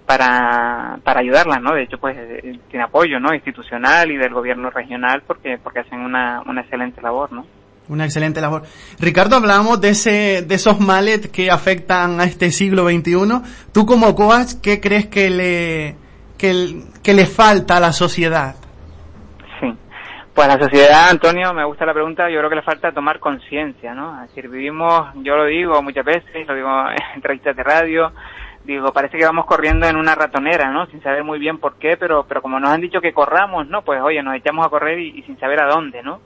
[0.07, 1.75] para, para ayudarlas, ¿no?
[1.75, 3.35] De hecho pues eh, tiene apoyo, ¿no?
[3.35, 7.45] Institucional y del gobierno regional porque porque hacen una, una excelente labor, ¿no?
[7.87, 8.63] Una excelente labor.
[8.99, 13.43] Ricardo, hablamos de ese, de esos males que afectan a este siglo XXI.
[13.73, 15.97] Tú como coach, ¿qué crees que le,
[16.39, 18.57] que, que le falta a la sociedad?
[20.35, 23.95] Pues la sociedad, Antonio, me gusta la pregunta, yo creo que le falta tomar conciencia,
[23.95, 24.21] ¿no?
[24.21, 28.11] Es decir, vivimos, yo lo digo muchas veces, lo digo en entrevistas de radio,
[28.65, 30.87] digo, parece que vamos corriendo en una ratonera, ¿no?
[30.87, 33.83] Sin saber muy bien por qué, pero, pero como nos han dicho que corramos, ¿no?
[33.83, 36.21] Pues oye, nos echamos a correr y, sin saber a dónde, ¿no?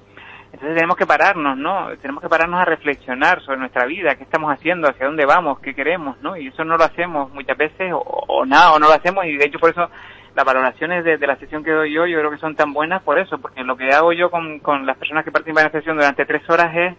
[0.46, 1.88] Entonces tenemos que pararnos, ¿no?
[2.00, 5.74] Tenemos que pararnos a reflexionar sobre nuestra vida, qué estamos haciendo, hacia dónde vamos, qué
[5.74, 6.34] queremos, ¿no?
[6.34, 9.44] Y eso no lo hacemos muchas veces o, nada, o no lo hacemos y de
[9.44, 9.90] hecho por eso
[10.38, 13.18] las valoraciones de, la sesión que doy yo, yo creo que son tan buenas por
[13.18, 16.24] eso, porque lo que hago yo con, las personas que participan en la sesión durante
[16.26, 16.94] tres horas es,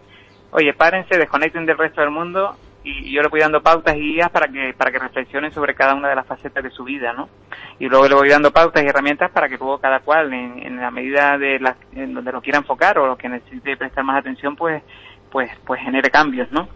[0.50, 4.28] oye, párense, desconecten del resto del mundo y yo le voy dando pautas y guías
[4.28, 7.30] para que para que reflexionen sobre cada una de las facetas de su vida, ¿no?
[7.78, 10.90] Y luego le voy dando pautas y herramientas para que luego cada cual, en, la
[10.90, 14.54] medida de la, en donde lo quiera enfocar o lo que necesite prestar más atención,
[14.54, 14.82] pues
[15.30, 16.68] pues pues genere cambios, ¿no?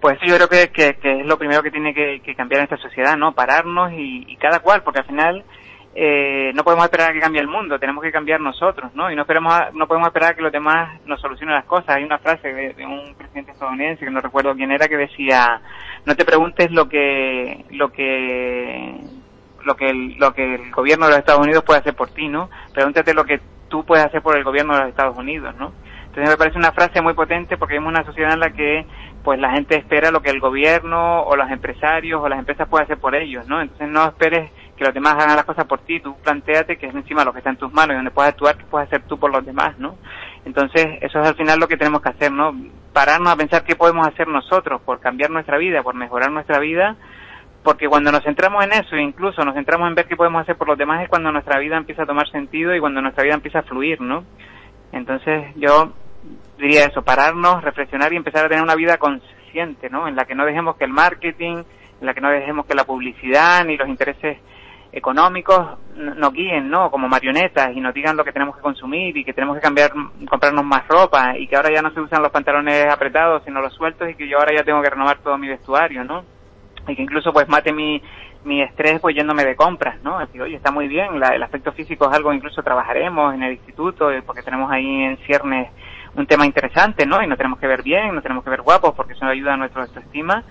[0.00, 3.16] Pues yo creo que, que, es lo primero que tiene que, cambiar en esta sociedad,
[3.16, 3.32] ¿no?
[3.32, 5.44] Pararnos y, y cada cual, porque al final
[5.94, 9.10] eh, no podemos esperar a que cambie el mundo, tenemos que cambiar nosotros, ¿no?
[9.10, 11.96] Y no esperemos, no podemos esperar a que los demás nos solucionen las cosas.
[11.96, 15.60] Hay una frase de, un presidente estadounidense que no recuerdo quién era que decía,
[16.06, 19.00] no te preguntes lo que, lo que,
[19.64, 22.28] lo que el, lo que el gobierno de los Estados Unidos puede hacer por ti,
[22.28, 22.48] ¿no?
[22.72, 25.72] Pregúntate lo que tú puedes hacer por el gobierno de los Estados Unidos, ¿no?
[26.06, 28.84] Entonces me parece una frase muy potente porque vemos una sociedad en la que
[29.24, 32.84] pues la gente espera lo que el gobierno o los empresarios o las empresas pueden
[32.84, 33.62] hacer por ellos, ¿no?
[33.62, 36.94] Entonces no esperes que los demás hagan las cosas por ti, tú planteate que es
[36.94, 39.18] encima lo que está en tus manos y donde puedes actuar, que puedes hacer tú
[39.18, 39.96] por los demás, ¿no?
[40.44, 42.54] Entonces, eso es al final lo que tenemos que hacer, ¿no?
[42.92, 46.96] Pararnos a pensar qué podemos hacer nosotros por cambiar nuestra vida, por mejorar nuestra vida,
[47.62, 50.68] porque cuando nos centramos en eso, incluso nos centramos en ver qué podemos hacer por
[50.68, 53.60] los demás, es cuando nuestra vida empieza a tomar sentido y cuando nuestra vida empieza
[53.60, 54.24] a fluir, ¿no?
[54.90, 55.92] Entonces, yo
[56.58, 60.08] diría eso, pararnos, reflexionar y empezar a tener una vida consciente, ¿no?
[60.08, 61.62] En la que no dejemos que el marketing,
[62.00, 64.38] en la que no dejemos que la publicidad ni los intereses
[64.92, 66.90] económicos nos guíen, ¿no?
[66.90, 69.90] Como marionetas y nos digan lo que tenemos que consumir y que tenemos que cambiar,
[70.28, 73.72] comprarnos más ropa y que ahora ya no se usan los pantalones apretados sino los
[73.74, 76.24] sueltos y que yo ahora ya tengo que renovar todo mi vestuario, ¿no?
[76.86, 78.02] Y que incluso pues mate mi,
[78.44, 80.18] mi estrés pues yéndome de compras, ¿no?
[80.18, 84.10] Decir, oye, está muy bien, el aspecto físico es algo incluso trabajaremos en el instituto
[84.10, 85.70] eh, porque tenemos ahí en ciernes
[86.14, 87.22] un tema interesante, ¿no?
[87.22, 89.56] Y nos tenemos que ver bien, nos tenemos que ver guapos porque eso ayuda a
[89.56, 90.44] nuestra autoestima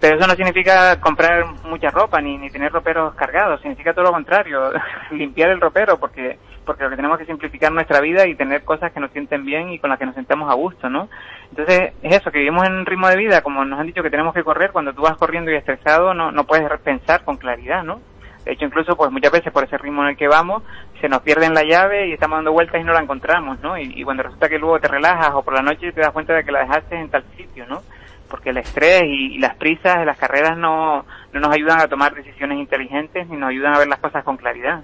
[0.00, 4.12] pero eso no significa comprar mucha ropa ni, ni tener roperos cargados, significa todo lo
[4.12, 4.72] contrario,
[5.10, 6.38] limpiar el ropero porque
[6.68, 9.70] porque lo que tenemos que simplificar nuestra vida y tener cosas que nos sienten bien
[9.70, 11.08] y con las que nos sentamos a gusto, ¿no?
[11.48, 14.10] Entonces, es eso, que vivimos en un ritmo de vida, como nos han dicho que
[14.10, 17.84] tenemos que correr, cuando tú vas corriendo y estresado no, no puedes pensar con claridad,
[17.84, 18.02] ¿no?
[18.44, 20.62] De hecho, incluso, pues muchas veces por ese ritmo en el que vamos,
[21.00, 23.78] se nos pierde la llave y estamos dando vueltas y no la encontramos, ¿no?
[23.78, 26.34] Y, y cuando resulta que luego te relajas o por la noche te das cuenta
[26.34, 27.80] de que la dejaste en tal sitio, ¿no?
[28.28, 32.14] Porque el estrés y, las prisas de las carreras no, no nos ayudan a tomar
[32.14, 34.82] decisiones inteligentes ni nos ayudan a ver las cosas con claridad.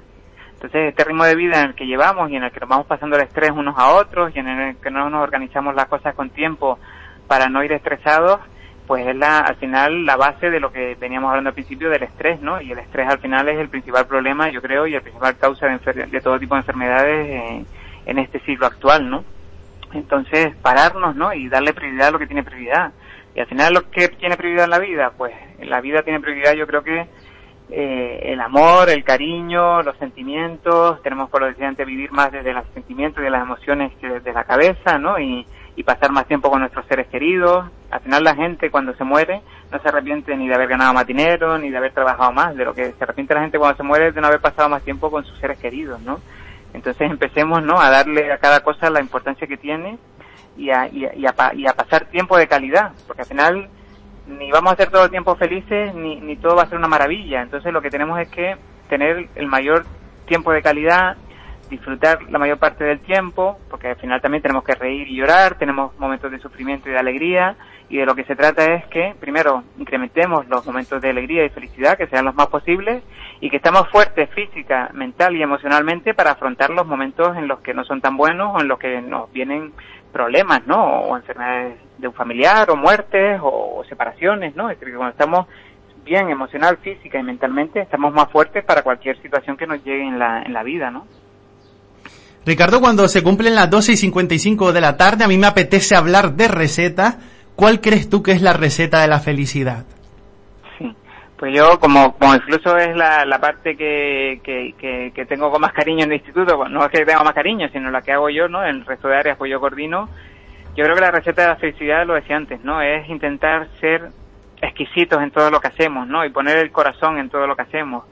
[0.54, 2.86] Entonces, este ritmo de vida en el que llevamos y en el que nos vamos
[2.86, 6.14] pasando el estrés unos a otros y en el que no nos organizamos las cosas
[6.14, 6.78] con tiempo
[7.26, 8.40] para no ir estresados,
[8.86, 12.02] pues es la, al final la base de lo que veníamos hablando al principio del
[12.02, 12.60] estrés, ¿no?
[12.60, 15.66] Y el estrés al final es el principal problema, yo creo, y el principal causa
[15.66, 17.66] de, de todo tipo de enfermedades en,
[18.06, 19.24] en este siglo actual, ¿no?
[19.92, 21.32] Entonces, pararnos, ¿no?
[21.32, 22.92] Y darle prioridad a lo que tiene prioridad
[23.34, 26.54] y al final lo que tiene prioridad en la vida, pues la vida tiene prioridad
[26.54, 27.06] yo creo que
[27.70, 32.64] eh, el amor, el cariño, los sentimientos, tenemos por lo decía vivir más desde los
[32.74, 35.18] sentimientos y de las emociones que desde la cabeza, ¿no?
[35.18, 37.66] Y, y pasar más tiempo con nuestros seres queridos.
[37.90, 41.06] Al final la gente cuando se muere no se arrepiente ni de haber ganado más
[41.06, 43.82] dinero, ni de haber trabajado más, de lo que se arrepiente la gente cuando se
[43.82, 46.20] muere es de no haber pasado más tiempo con sus seres queridos, ¿no?
[46.74, 47.80] Entonces empecemos, ¿no?
[47.80, 49.98] A darle a cada cosa la importancia que tiene
[50.56, 53.68] y a, y, y, a, y a pasar tiempo de calidad, porque al final
[54.26, 56.88] ni vamos a ser todo el tiempo felices ni, ni todo va a ser una
[56.88, 57.42] maravilla.
[57.42, 58.56] Entonces lo que tenemos es que
[58.88, 59.84] tener el mayor
[60.26, 61.16] tiempo de calidad,
[61.70, 65.56] disfrutar la mayor parte del tiempo, porque al final también tenemos que reír y llorar,
[65.58, 67.56] tenemos momentos de sufrimiento y de alegría,
[67.88, 71.50] y de lo que se trata es que, primero, incrementemos los momentos de alegría y
[71.50, 73.02] felicidad, que sean los más posibles,
[73.40, 77.74] y que estemos fuertes física, mental y emocionalmente para afrontar los momentos en los que
[77.74, 79.72] no son tan buenos o en los que nos vienen
[80.14, 80.82] problemas, ¿no?
[80.82, 84.70] O enfermedades de un familiar, o muertes, o, separaciones, ¿no?
[84.70, 85.46] Es decir, que cuando estamos
[86.04, 90.18] bien emocional, física y mentalmente, estamos más fuertes para cualquier situación que nos llegue en
[90.18, 91.06] la, en la vida, ¿no?
[92.46, 95.96] Ricardo, cuando se cumplen las 12 y 55 de la tarde, a mí me apetece
[95.96, 97.18] hablar de receta.
[97.56, 99.84] ¿Cuál crees tú que es la receta de la felicidad?
[101.44, 105.74] Pues yo, como, como incluso es la, la parte que, que, que, tengo con más
[105.74, 108.48] cariño en el instituto, no es que tenga más cariño, sino la que hago yo,
[108.48, 108.64] ¿no?
[108.64, 110.08] En el resto de áreas pues yo coordino.
[110.74, 112.80] Yo creo que la receta de la felicidad, lo decía antes, ¿no?
[112.80, 114.08] Es intentar ser
[114.62, 116.24] exquisitos en todo lo que hacemos, ¿no?
[116.24, 118.04] Y poner el corazón en todo lo que hacemos.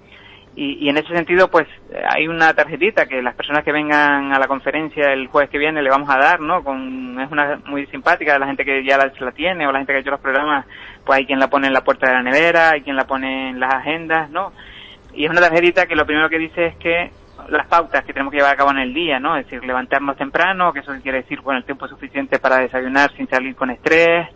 [0.55, 1.67] Y, y, en ese sentido, pues
[2.11, 5.81] hay una tarjetita que las personas que vengan a la conferencia el jueves que viene
[5.81, 6.63] le vamos a dar, ¿no?
[6.63, 9.93] Con, es una muy simpática, la gente que ya la, la tiene o la gente
[9.93, 10.67] que ha hecho los programas,
[11.07, 13.51] pues hay quien la pone en la puerta de la nevera, hay quien la pone
[13.51, 14.53] en las agendas, ¿no?
[15.15, 17.11] Y es una tarjetita que lo primero que dice es que
[17.49, 19.37] las pautas que tenemos que llevar a cabo en el día, ¿no?
[19.37, 23.29] Es decir, levantarnos temprano, que eso quiere decir, bueno, el tiempo suficiente para desayunar sin
[23.29, 24.29] salir con estrés,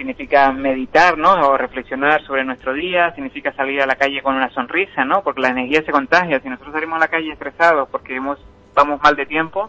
[0.00, 1.30] significa meditar, ¿no?
[1.48, 5.22] O reflexionar sobre nuestro día, significa salir a la calle con una sonrisa, ¿no?
[5.22, 6.40] Porque la energía se contagia.
[6.40, 8.38] Si nosotros salimos a la calle estresados porque hemos,
[8.74, 9.68] vamos mal de tiempo,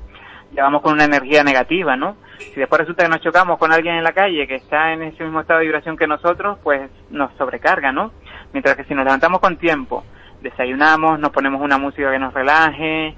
[0.54, 2.16] ya vamos con una energía negativa, ¿no?
[2.38, 5.22] Si después resulta que nos chocamos con alguien en la calle que está en ese
[5.26, 8.14] mismo estado de vibración que nosotros, pues nos sobrecarga, ¿no?
[8.54, 10.06] Mientras que si nos levantamos con tiempo,
[10.42, 13.16] desayunamos, nos ponemos una música que nos relaje,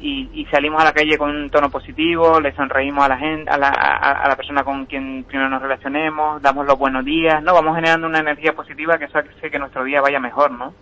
[0.00, 3.56] y, salimos a la calle con un tono positivo, le sonreímos a la gente, a
[3.56, 7.54] la, a, la persona con quien primero nos relacionemos, damos los buenos días, ¿no?
[7.54, 10.74] Vamos generando una energía positiva que hace que nuestro día vaya mejor, ¿no?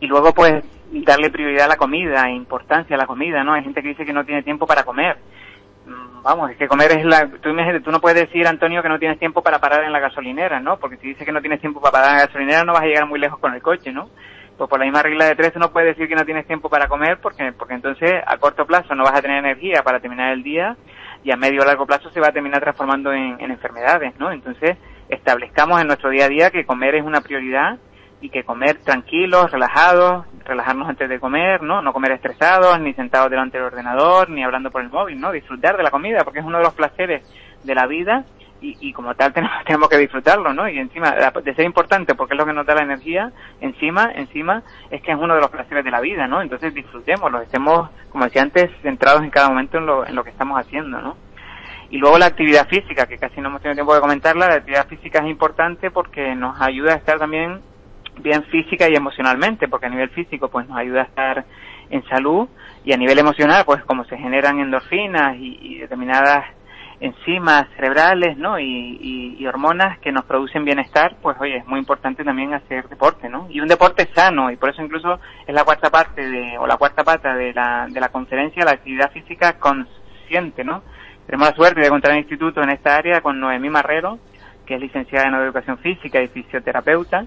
[0.00, 3.54] Y luego, pues, darle prioridad a la comida, importancia a la comida, ¿no?
[3.54, 5.16] Hay gente que dice que no tiene tiempo para comer.
[5.86, 7.28] Mm, vamos, es que comer es la...
[7.28, 7.52] Tú,
[7.84, 10.78] tú no puedes decir, Antonio, que no tienes tiempo para parar en la gasolinera, ¿no?
[10.78, 12.86] Porque si dices que no tienes tiempo para parar en la gasolinera no vas a
[12.86, 14.08] llegar muy lejos con el coche, ¿no?
[14.56, 16.88] Pues por la misma regla de tres no puede decir que no tienes tiempo para
[16.88, 20.42] comer porque, porque entonces a corto plazo no vas a tener energía para terminar el
[20.42, 20.76] día
[21.24, 24.32] y a medio o largo plazo se va a terminar transformando en, enfermedades, ¿no?
[24.32, 24.76] Entonces
[25.08, 27.78] establezcamos en nuestro día a día que comer es una prioridad
[28.20, 31.82] y que comer tranquilos, relajados, relajarnos antes de comer, ¿no?
[31.82, 35.32] No comer estresados, ni sentados delante del ordenador, ni hablando por el móvil, ¿no?
[35.32, 37.22] Disfrutar de la comida porque es uno de los placeres
[37.64, 38.24] de la vida
[38.62, 40.68] y, y como tal tenemos, tenemos que disfrutarlo, ¿no?
[40.68, 44.62] Y encima de ser importante porque es lo que nos da la energía, encima, encima
[44.90, 46.40] es que es uno de los placeres de la vida, ¿no?
[46.40, 50.30] Entonces disfrutémoslo, estemos, como decía antes, centrados en cada momento en lo, en lo que
[50.30, 51.16] estamos haciendo, ¿no?
[51.90, 54.86] Y luego la actividad física, que casi no hemos tenido tiempo de comentarla, la actividad
[54.86, 57.60] física es importante porque nos ayuda a estar también
[58.20, 61.44] bien física y emocionalmente, porque a nivel físico pues nos ayuda a estar
[61.90, 62.48] en salud
[62.84, 66.46] y a nivel emocional pues como se generan endorfinas y, y determinadas
[67.02, 68.60] enzimas cerebrales, ¿no?
[68.60, 73.28] Y, y, hormonas que nos producen bienestar, pues oye, es muy importante también hacer deporte,
[73.28, 73.48] ¿no?
[73.50, 76.76] Y un deporte sano, y por eso incluso es la cuarta parte de, o la
[76.76, 80.82] cuarta pata de la, de la conferencia, la actividad física consciente, ¿no?
[81.26, 84.20] Tenemos la suerte de encontrar un instituto en esta área con Noemí Marrero,
[84.64, 87.26] que es licenciada en educación física y fisioterapeuta,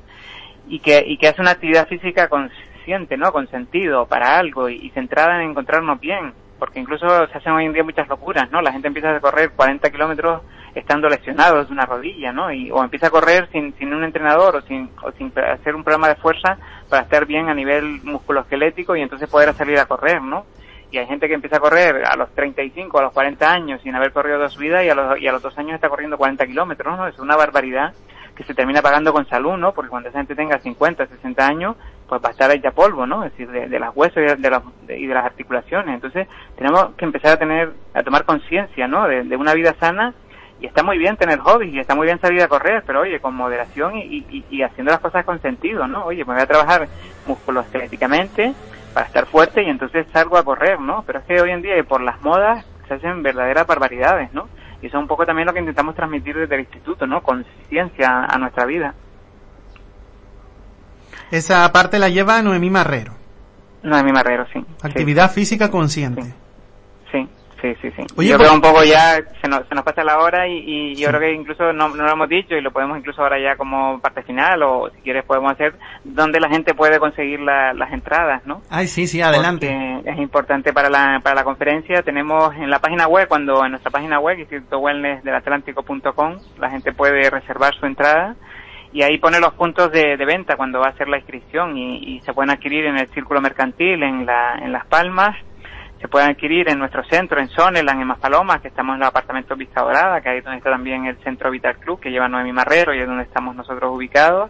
[0.69, 3.33] y que, y que hace una actividad física consciente, ¿no?
[3.33, 7.73] Con sentido, para algo, y centrada en encontrarnos bien porque incluso se hacen hoy en
[7.73, 8.61] día muchas locuras, ¿no?
[8.61, 10.41] La gente empieza a correr 40 kilómetros
[10.73, 12.51] estando lesionados de una rodilla, ¿no?
[12.51, 15.83] Y, o empieza a correr sin, sin un entrenador o sin, o sin hacer un
[15.83, 16.57] programa de fuerza
[16.89, 20.45] para estar bien a nivel musculoesquelético y entonces poder salir a correr, ¿no?
[20.91, 23.95] Y hay gente que empieza a correr a los 35, a los 40 años sin
[23.95, 26.17] haber corrido toda su vida y a los, y a los dos años está corriendo
[26.17, 27.07] 40 kilómetros, ¿no?
[27.07, 27.93] Es una barbaridad
[28.35, 29.73] que se termina pagando con salud, ¿no?
[29.73, 31.75] Porque cuando esa gente tenga 50, 60 años,
[32.07, 33.23] pues va a estar hecha polvo, ¿no?
[33.23, 35.95] Es decir, de, de las huesos y de, y de las articulaciones.
[35.95, 39.07] Entonces, tenemos que empezar a tener, a tomar conciencia, ¿no?
[39.07, 40.13] De, una vida sana
[40.61, 43.19] y está muy bien tener hobbies y está muy bien salir a correr, pero oye,
[43.19, 46.05] con moderación y, y, haciendo las cosas con sentido, ¿no?
[46.05, 46.87] Oye, me voy a trabajar
[47.27, 48.53] musculoesqueléticamente
[48.93, 51.03] para estar fuerte y entonces salgo a correr, ¿no?
[51.05, 54.47] Pero es que hoy en día, por las modas, se hacen verdaderas barbaridades, ¿no?
[54.81, 57.21] Y eso es un poco también lo que intentamos transmitir desde el instituto, ¿no?
[57.21, 58.93] Conciencia a nuestra vida.
[61.31, 63.13] Esa parte la lleva Noemí Marrero.
[63.83, 64.63] Noemí Marrero, sí.
[64.81, 66.23] Actividad física consciente.
[67.11, 67.27] Sí.
[67.61, 68.03] Sí, sí, sí.
[68.17, 70.95] Oye, yo creo un poco ya se nos, se nos pasa la hora y, y
[70.95, 73.55] yo creo que incluso no, no, lo hemos dicho y lo podemos incluso ahora ya
[73.55, 75.73] como parte final o si quieres podemos hacer
[76.03, 78.61] donde la gente puede conseguir las entradas, ¿no?
[78.69, 80.01] Ay, sí, sí, adelante.
[80.05, 82.03] es importante para la, para la conferencia.
[82.03, 86.69] Tenemos en la página web, cuando en nuestra página web, Instituto Wellness del Atlántico.com, la
[86.69, 88.35] gente puede reservar su entrada
[88.95, 92.21] y ahí pone los puntos de, venta cuando va a hacer la inscripción y, y,
[92.21, 95.35] se pueden adquirir en el Círculo Mercantil, en, la, en Las Palmas,
[95.99, 99.57] se pueden adquirir en nuestro centro, en Soneland, en Maspalomas, que estamos en el apartamento
[99.57, 102.53] Vista Dorada, que ahí es donde está también el centro Vital Club, que lleva Noemi
[102.53, 104.49] Marrero y es donde estamos nosotros ubicados.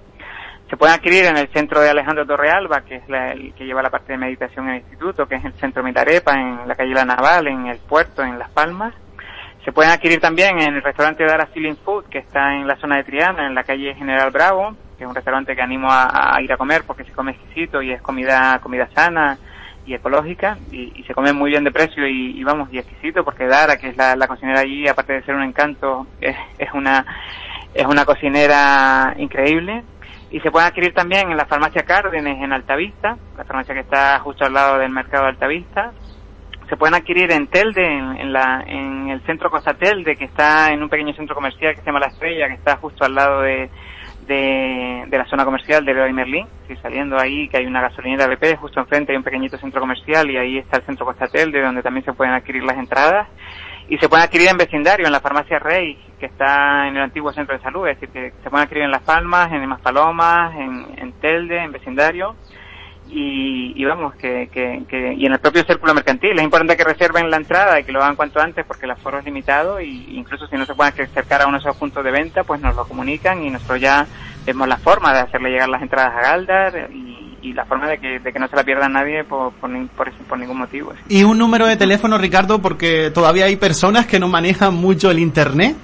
[0.69, 3.89] Se pueden adquirir en el centro de Alejandro Torrealba, que es el que lleva la
[3.89, 7.05] parte de meditación en el instituto, que es el centro Mitarepa, en la calle La
[7.05, 8.93] Naval, en el puerto, en Las Palmas.
[9.65, 12.97] Se pueden adquirir también en el restaurante Dara Feeling Food, que está en la zona
[12.97, 16.53] de Triana, en la calle General Bravo, que es un restaurante que animo a, ir
[16.53, 19.39] a comer porque se come exquisito y es comida, comida sana,
[19.87, 23.77] y ecológica y, se come muy bien de precio y, vamos y exquisito porque Dara
[23.77, 26.35] que es la, cocinera allí aparte de ser un encanto es,
[26.73, 27.05] una
[27.73, 29.83] es una cocinera increíble.
[30.31, 34.19] Y se puede adquirir también en la farmacia Cárdenes en Altavista la farmacia que está
[34.19, 35.91] justo al lado del mercado de Altavista
[36.69, 40.81] se pueden adquirir en Telde en, la en el centro Costa Telde que está en
[40.81, 43.69] un pequeño centro comercial que se llama La Estrella que está justo al lado de
[44.27, 48.57] de, la zona comercial de Leroy Merlin, sí, saliendo ahí que hay una gasolinera BP,
[48.57, 51.83] justo enfrente hay un pequeñito centro comercial y ahí está el centro Costatel, de donde
[51.83, 53.27] también se pueden adquirir las entradas.
[53.87, 57.31] Y se pueden adquirir en vecindario, en la farmacia Rey, que está en el antiguo
[57.33, 60.87] centro de salud, es decir, que se pueden adquirir en Las Palmas, en Palomas, en,
[60.97, 62.35] en Telde, en vecindario.
[63.07, 66.37] Y, vamos, que, que, y en el propio círculo mercantil.
[66.37, 69.19] Es importante que reserven la entrada y que lo hagan cuanto antes porque el aforo
[69.19, 72.11] es limitado y incluso si no se pueden acercar a uno de esos puntos de
[72.11, 74.05] venta, pues nos lo comunican y nosotros ya
[74.45, 78.19] vemos la forma de hacerle llegar las entradas a Galdar y, la forma de que,
[78.19, 79.69] de que no se la pierda nadie por, por,
[80.27, 80.93] por, ningún motivo.
[81.07, 85.19] ¿Y un número de teléfono, Ricardo, porque todavía hay personas que no manejan mucho el
[85.19, 85.77] Internet?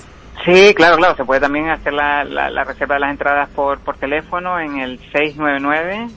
[0.43, 1.15] Sí, claro, claro.
[1.15, 4.79] Se puede también hacer la, la, la reserva de las entradas por, por teléfono en
[4.79, 6.07] el 699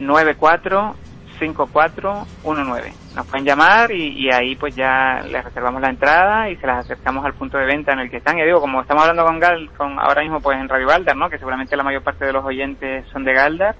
[0.00, 2.92] 945419.
[3.14, 7.24] Nos pueden llamar y, ahí pues ya les reservamos la entrada y se las acercamos
[7.24, 8.38] al punto de venta en el que están.
[8.38, 11.28] Y digo, como estamos hablando con Gal, con ahora mismo pues en Radio Galdar, ¿no?
[11.28, 13.74] Que seguramente la mayor parte de los oyentes son de Galdar.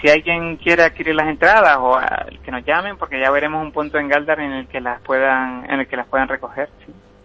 [0.00, 1.98] Si hay quien quiere adquirir las entradas o
[2.44, 5.68] que nos llamen, porque ya veremos un punto en Galdar en el que las puedan,
[5.70, 6.68] en el que las puedan recoger.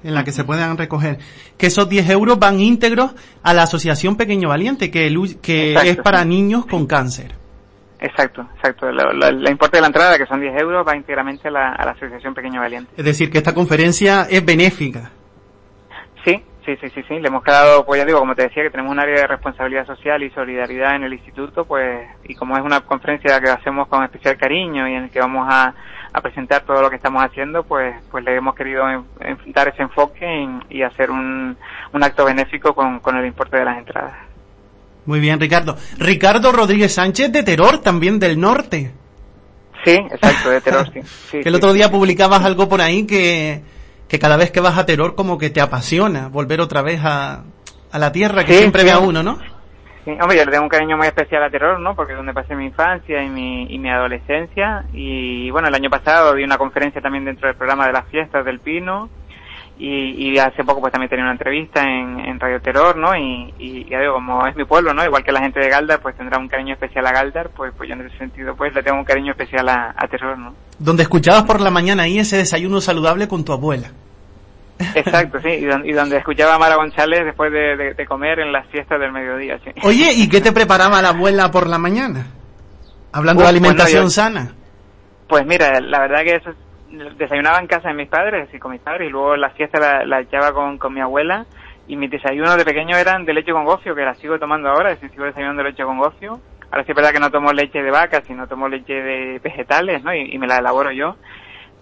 [0.03, 1.19] en la que se puedan recoger.
[1.57, 6.25] Que esos 10 euros van íntegros a la Asociación Pequeño Valiente, que, que es para
[6.25, 7.42] niños con cáncer.
[8.03, 8.91] Exacto, exacto.
[8.91, 12.59] La, importe de la entrada, que son 10 euros, va íntegramente a la, Asociación Pequeño
[12.59, 12.91] Valiente.
[12.97, 15.09] Es decir, que esta conferencia es benéfica.
[16.25, 17.19] Sí, sí, sí, sí, sí.
[17.21, 19.87] Le hemos quedado, pues ya digo, como te decía, que tenemos un área de responsabilidad
[19.87, 24.03] social y solidaridad en el instituto, pues, y como es una conferencia que hacemos con
[24.03, 25.73] especial cariño y en el que vamos a,
[26.21, 28.83] presentar todo lo que estamos haciendo, pues, pues le hemos querido
[29.47, 30.27] dar ese enfoque
[30.69, 31.57] y, hacer un,
[31.93, 34.32] un acto benéfico con, con el importe de las entradas.
[35.05, 35.77] Muy bien, Ricardo.
[35.97, 38.93] Ricardo Rodríguez Sánchez de Terror, también del norte.
[39.83, 40.89] Sí, exacto, de Terror,
[41.29, 41.41] sí.
[41.43, 43.61] el otro día publicabas algo por ahí que,
[44.07, 47.43] que cada vez que vas a Terror como que te apasiona volver otra vez a,
[47.91, 49.39] a la tierra que siempre ve a uno, ¿no?
[50.05, 51.95] Sí, hombre, yo le tengo un cariño muy especial a Terror, ¿no?
[51.95, 54.83] Porque es donde pasé mi infancia y mi, y mi adolescencia.
[54.91, 58.43] Y bueno, el año pasado di una conferencia también dentro del programa de las fiestas
[58.43, 59.09] del Pino
[59.77, 63.15] y, hace poco pues también tenía una entrevista en, Radio Terror, ¿no?
[63.15, 65.03] Y, ya digo, como es mi pueblo, ¿no?
[65.03, 67.89] Igual que la gente de Galdar, pues tendrá un cariño especial a Galdar, pues, pues
[67.89, 70.53] yo en ese sentido pues le tengo un cariño especial a, Terror, ¿no?
[70.77, 73.91] Donde escuchabas por la mañana ahí ese desayuno saludable con tu abuela.
[74.95, 79.11] Exacto, sí, y, donde escuchaba a Mara González después de, comer en las fiestas del
[79.11, 79.71] mediodía, sí.
[79.83, 82.27] Oye, ¿y qué te preparaba la abuela por la mañana?
[83.11, 84.53] Hablando de alimentación sana.
[85.27, 86.51] Pues mira, la verdad que eso
[87.17, 90.05] desayunaba en casa de mis padres y con mis padres y luego la siesta la,
[90.05, 91.45] la echaba con, con mi abuela
[91.87, 94.91] y mis desayunos de pequeño eran de leche con gofio, que la sigo tomando ahora,
[94.91, 96.39] es decir, sigo desayunando de leche con gofio.
[96.71, 100.03] Ahora sí es verdad que no tomo leche de vaca, sino tomo leche de vegetales,
[100.03, 100.13] ¿no?
[100.13, 101.17] Y, me la elaboro yo.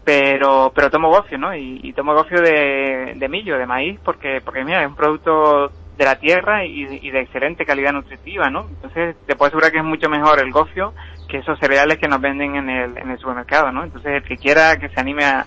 [0.04, 1.56] Pero, pero tomo gofio, ¿no?
[1.56, 6.06] Y, tomo gofio de, de millo, de maíz, porque, porque mira, es un producto de
[6.06, 8.68] la tierra y, de excelente calidad nutritiva, ¿no?
[8.68, 10.94] Entonces, te puedo asegurar que es mucho mejor el gofio
[11.32, 13.86] que esos cereales que nos venden en el, en el supermercado, ¿no?
[13.86, 15.46] Entonces, el que quiera que se anime a,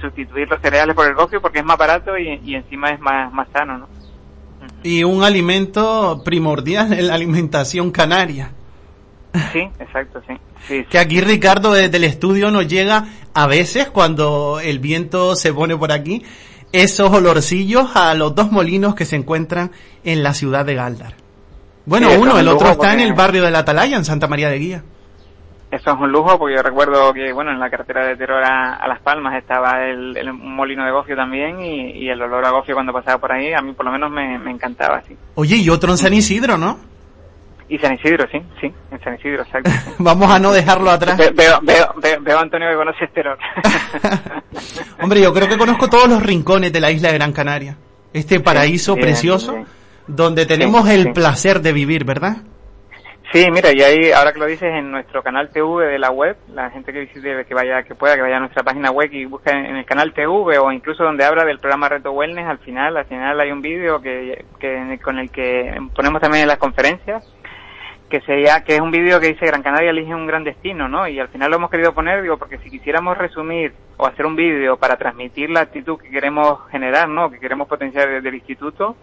[0.00, 3.46] sustituir los cereales por el gofio porque es más barato y, encima es más, más
[3.52, 3.88] sano, ¿no?
[4.82, 8.50] Y un alimento primordial en la alimentación canaria.
[9.52, 10.34] Sí, exacto, sí.
[10.66, 13.04] sí, Que aquí Ricardo desde el estudio nos llega
[13.34, 16.24] a veces cuando el viento se pone por aquí
[16.72, 19.70] esos olorcillos a los dos molinos que se encuentran
[20.02, 21.14] en la ciudad de Galdar.
[21.86, 24.58] Bueno, uno, el otro está en el barrio de la Atalaya, en Santa María de
[24.58, 24.84] Guía.
[25.70, 28.88] Eso es un lujo porque yo recuerdo que, bueno, en la carretera de Terror a,
[28.88, 33.18] Las Palmas estaba el, molino de gofio también y, el olor a gofio cuando pasaba
[33.18, 35.14] por ahí, a mí por lo menos me, encantaba, sí.
[35.34, 36.78] Oye, y otro en San Isidro, ¿no?
[37.68, 39.70] Y San Isidro, sí, sí, en San Isidro, exacto.
[39.98, 41.18] Vamos a no dejarlo atrás.
[41.18, 43.38] veo, veo, veo, a Antonio que conoce Terror.
[45.02, 47.76] Hombre, yo creo que conozco todos los rincones de la isla de Gran Canaria.
[48.14, 49.66] Este paraíso precioso
[50.06, 52.38] donde tenemos el placer de vivir, ¿verdad?
[53.30, 56.38] Sí, mira, y ahí, ahora que lo dices, en nuestro canal TV de la web,
[56.54, 59.26] la gente que visite, que vaya, que pueda, que vaya a nuestra página web y
[59.26, 62.96] busque en el canal TV o incluso donde habla del programa Reto Wellness, al final,
[62.96, 67.22] al final hay un vídeo que, que, con el que ponemos también en las conferencias,
[68.08, 71.06] que sería, que es un vídeo que dice Gran Canaria elige un gran destino, ¿no?
[71.06, 74.36] Y al final lo hemos querido poner, digo, porque si quisiéramos resumir o hacer un
[74.36, 77.30] vídeo para transmitir la actitud que queremos generar, ¿no?
[77.30, 78.96] Que queremos potenciar desde el instituto,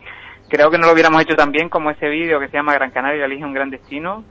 [0.50, 2.92] creo que no lo hubiéramos hecho tan bien como ese vídeo que se llama Gran
[2.92, 4.24] Canaria elige un gran destino,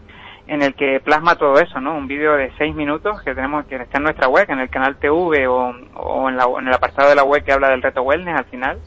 [0.47, 1.97] en el que plasma todo eso, ¿no?
[1.97, 4.97] Un vídeo de seis minutos que tenemos que está en nuestra web, en el canal
[4.97, 5.71] TV o,
[6.29, 8.79] en, la, en el apartado de la web que habla del reto wellness al final.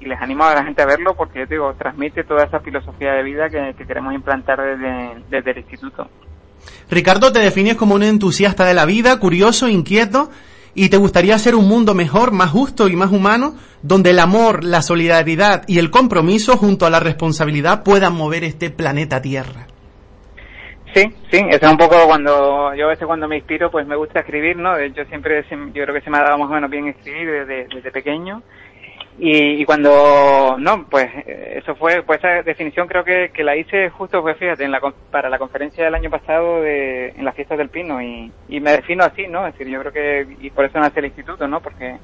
[0.00, 3.12] Y les animo a la gente a verlo porque, yo digo, transmite toda esa filosofía
[3.12, 6.08] de vida que, queremos implantar desde el instituto.
[6.90, 10.30] Ricardo, te defines como un entusiasta de la vida, curioso, inquieto,
[10.74, 14.64] y te gustaría hacer un mundo mejor, más justo y más humano, donde el amor,
[14.64, 19.66] la solidaridad y el compromiso junto a la responsabilidad puedan mover este planeta Tierra.
[20.94, 23.96] Sí, sí, eso es un poco cuando yo a veces cuando me inspiro pues me
[23.96, 24.76] gusta escribir, ¿no?
[24.76, 27.66] Hecho siempre yo creo que se me ha dado más o menos bien escribir desde,
[27.74, 28.42] desde pequeño
[29.16, 34.20] Y, cuando, no, pues eso fue, pues esa definición creo que, que la hice justo,
[34.22, 37.68] pues fíjate, en la, para la conferencia del año pasado de, en las fiestas del
[37.68, 39.46] Pino y, y me defino así, ¿no?
[39.46, 41.60] Es decir, yo creo que, y por eso nace el instituto, ¿no?
[41.60, 41.96] Porque,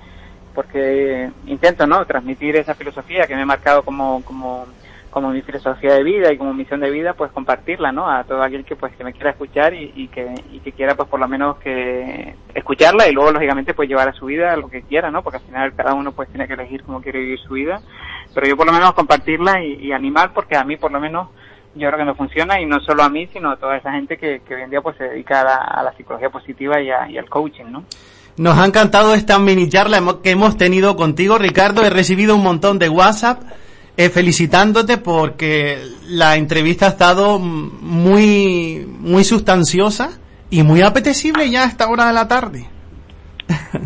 [0.55, 2.07] porque intento, ¿no?
[2.07, 4.67] Transmitir esa filosofía que me ha marcado como, como,
[5.11, 8.09] como mi filosofía de vida y como misión de vida, pues compartirla, ¿no?
[8.09, 11.09] A todo aquel que pues que me quiera escuchar y, que, y que quiera pues
[11.09, 14.83] por lo menos que escucharla y luego lógicamente pues llevar a su vida lo que
[14.83, 15.23] quiera, ¿no?
[15.23, 17.81] Porque al final cada uno pues tiene que elegir cómo quiere vivir su vida,
[18.35, 21.29] pero yo por lo menos compartirla y, animar porque a mí por lo menos
[21.75, 24.17] yo creo que me funciona y no solo a mí, sino a toda esa gente
[24.17, 27.29] que, que hoy en día pues se dedica a la, psicología positiva y, y al
[27.29, 27.85] coaching, ¿no?
[28.37, 31.83] Nos ha encantado esta mini charla que hemos tenido contigo, Ricardo.
[31.83, 33.43] He recibido un montón de WhatsApp
[33.97, 35.79] eh, felicitándote porque
[36.09, 40.11] la entrevista ha estado muy, muy sustanciosa
[40.49, 42.67] y muy apetecible ya a esta hora de la tarde.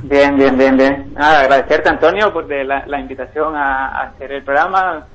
[0.02, 1.14] Bien, bien, bien, bien.
[1.16, 5.06] agradecerte, Antonio, por la, la invitación a, hacer el programa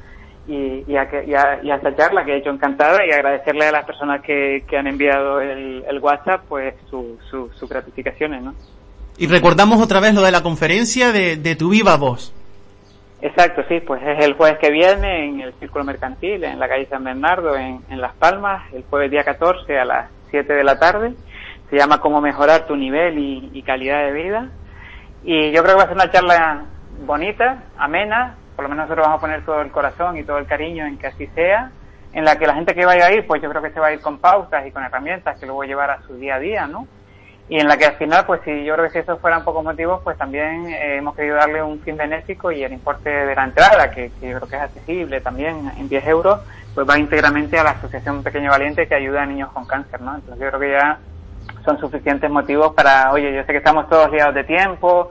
[0.47, 3.85] y, y, a, y, a, esta charla que he hecho encantada y agradecerle a las
[3.85, 8.55] personas que, que han enviado el, el WhatsApp pues sus su, su gratificaciones, ¿no?
[9.17, 12.33] Y recordamos otra vez lo de la conferencia de, de tu viva voz.
[13.21, 16.85] Exacto, sí, pues es el jueves que viene en el Círculo Mercantil, en la calle
[16.85, 21.13] San Bernardo, en, Las Palmas, el jueves día 14 a las 7 de la tarde.
[21.69, 24.47] Se llama Cómo mejorar tu nivel y, calidad de vida.
[25.23, 26.65] Y yo creo que va a ser una charla
[27.05, 30.45] bonita, amena, por lo menos nosotros vamos a poner todo el corazón y todo el
[30.45, 31.71] cariño en que así sea,
[32.13, 33.87] en la que la gente que vaya a ir, pues yo creo que se va
[33.87, 36.67] a ir con pautas y con herramientas que luego llevar a su día a día,
[36.67, 36.87] ¿no?
[37.49, 39.63] Y en la que al final, pues si yo creo que si esos fueran pocos
[39.63, 43.45] motivos, pues también eh, hemos querido darle un fin benéfico y el importe de la
[43.45, 46.41] entrada, que, yo creo que es accesible también en 10 euros,
[46.75, 50.13] pues va íntegramente a la Asociación Pequeño Valiente que ayuda a niños con cáncer, ¿no?
[50.13, 50.99] Entonces yo creo que ya
[51.65, 55.09] son suficientes motivos para, oye, yo sé que estamos todos liados de tiempo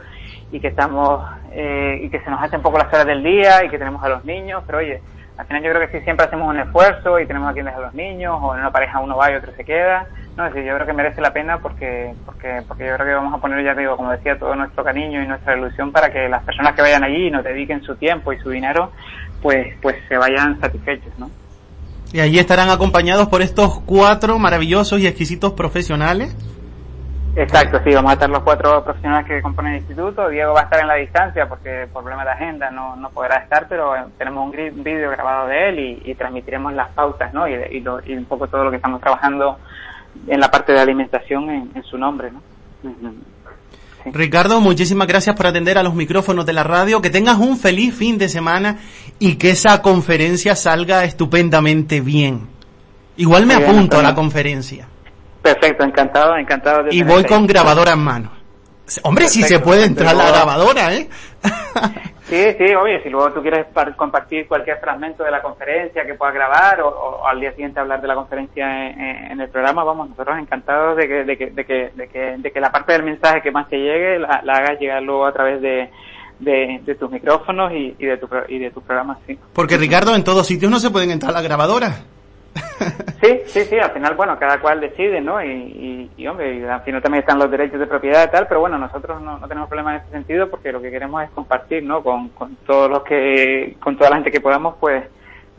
[0.53, 3.68] y que estamos, eh, y que se nos hacen poco las horas del día y
[3.68, 5.03] que tenemos a los niños, pero oye,
[5.39, 7.80] al final yo creo que si siempre hacemos un esfuerzo y tenemos a quienes a
[7.80, 10.68] los niños, o en una pareja uno va y otro se queda, no, es decir,
[10.68, 13.64] yo creo que merece la pena porque, porque, porque yo creo que vamos a poner,
[13.64, 16.82] ya digo, como decía, todo nuestro cariño y nuestra ilusión para que las personas que
[16.82, 18.91] vayan allí y nos dediquen su tiempo y su dinero,
[19.41, 21.30] pues, pues se vayan satisfechos, ¿no?
[22.12, 26.34] Y allí estarán acompañados por estos cuatro maravillosos y exquisitos profesionales.
[27.39, 30.28] Exacto, sí, vamos a estar los cuatro profesionales que componen el instituto.
[30.28, 33.36] Diego va a estar en la distancia porque por problema de agenda no, no podrá
[33.36, 37.47] estar, pero eh, tenemos un vídeo grabado de él y, transmitiremos las pautas, ¿no?
[37.47, 39.57] Y, y, y, un poco todo lo que estamos trabajando
[40.26, 42.43] en la parte de alimentación en, su nombre, ¿no?
[44.07, 47.01] Ricardo, muchísimas gracias por atender a los micrófonos de la radio.
[47.01, 48.78] Que tengas un feliz fin de semana
[49.20, 52.49] y que esa conferencia salga estupendamente bien.
[53.16, 54.89] Igual me apunto a la conferencia.
[55.43, 56.84] Perfecto, encantado, encantado.
[56.84, 58.30] De y voy con grabadora en mano.
[59.03, 61.09] Hombre, si se puede entrar la grabadora, ¿eh?
[62.28, 63.66] Sí, sí, oye, si luego tú quieres
[63.97, 68.09] compartir cualquier fragmento de la conferencia que puedas grabar o, al día siguiente hablar de
[68.09, 72.09] la conferencia en, el programa, vamos, nosotros encantados de que, de que, de que, de
[72.09, 75.24] que, de que la parte del mensaje que más te llegue la, hagas llegar luego
[75.24, 75.89] a través de,
[76.39, 79.39] de, tus micrófonos y, y, de tu, y de tu programa, sí.
[79.55, 82.05] Porque Ricardo, en todos sitios no se pueden entrar las grabadoras.
[83.20, 85.42] Sí, sí, sí, al final, bueno, cada cual decide, ¿no?
[85.42, 88.78] Y, y, hombre, al final también están los derechos de propiedad y tal, pero bueno,
[88.78, 92.03] nosotros no, tenemos problema en ese sentido porque lo que queremos es compartir, ¿no?
[92.03, 95.05] Con, con todos los que, con toda la gente que podamos, pues,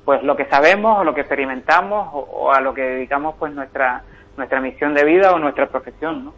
[0.05, 4.03] pues lo que sabemos o lo que experimentamos o, a lo que dedicamos, pues, nuestra,
[4.37, 6.33] nuestra misión de vida o nuestra profesión, ¿no?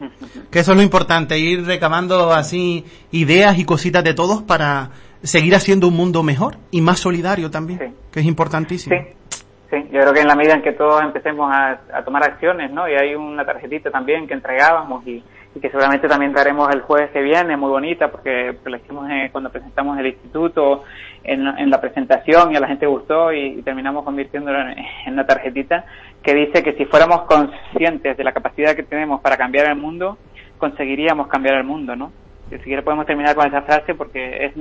[0.50, 4.90] Que eso es lo importante, ir recabando así ideas y cositas de todos para
[5.22, 8.96] seguir haciendo un mundo mejor y más solidario también, que es importantísimo.
[8.96, 9.41] Sí.
[9.72, 12.86] Sí, yo creo que en la medida en que todos empecemos a, tomar acciones, ¿no?
[12.86, 15.24] Y hay una tarjetita también que entregábamos y,
[15.58, 19.48] que seguramente también daremos el jueves que viene, muy bonita, porque la hicimos eh, cuando
[19.48, 20.84] presentamos el instituto,
[21.24, 25.86] en, la presentación y a la gente gustó y, terminamos convirtiéndolo en, una tarjetita
[26.22, 30.18] que dice que si fuéramos conscientes de la capacidad que tenemos para cambiar el mundo,
[30.58, 32.12] conseguiríamos cambiar el mundo, ¿no?
[32.50, 34.52] Si siquiera podemos terminar con esa frase porque es,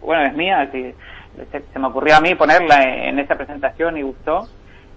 [0.00, 0.92] bueno, es mía, así,
[1.50, 4.46] se, me ocurrió a mí ponerla en, esta presentación y gustó.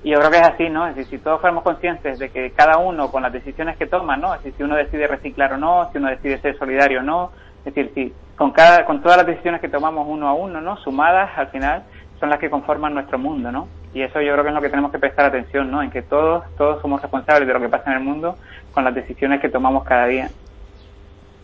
[0.04, 0.88] Y yo creo que es así, ¿no?
[0.88, 4.16] Es decir, si todos fuéramos conscientes de que cada uno con las decisiones que toma,
[4.16, 4.34] ¿no?
[4.34, 7.32] Es decir, si uno decide reciclar o no, si uno decide ser solidario o no,
[7.66, 10.78] es decir, si con cada, con todas las decisiones que tomamos uno a uno, ¿no?
[10.78, 11.84] Sumadas, al final,
[12.20, 13.68] son las que conforman nuestro mundo, ¿no?
[13.94, 15.82] Y eso yo creo que es lo que tenemos que prestar atención, ¿no?
[15.82, 18.38] En que todos, todos somos responsables de lo que pasa en el mundo
[18.74, 20.30] con las decisiones que tomamos cada día.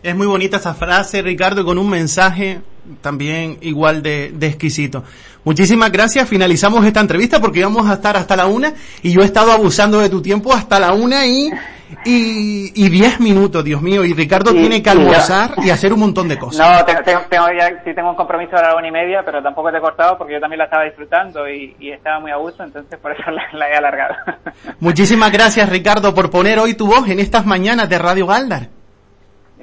[0.05, 2.61] Es muy bonita esa frase, Ricardo, con un mensaje
[3.01, 5.03] también igual de, exquisito.
[5.43, 6.29] Muchísimas gracias.
[6.29, 9.99] Finalizamos esta entrevista porque íbamos a estar hasta la una y yo he estado abusando
[9.99, 11.49] de tu tiempo hasta la una y
[12.05, 16.27] y, y diez minutos, Dios mío, y Ricardo tiene que almorzar y hacer un montón
[16.27, 16.69] de cosas.
[16.69, 19.71] No, tengo, tengo, ya, sí tengo un compromiso a la una y media, pero tampoco
[19.71, 22.63] te he cortado porque yo también la estaba disfrutando y, y estaba muy a gusto,
[22.63, 24.13] entonces por eso la, he alargado.
[24.79, 28.69] Muchísimas gracias, Ricardo, por poner hoy tu voz en estas mañanas de Radio Galdar.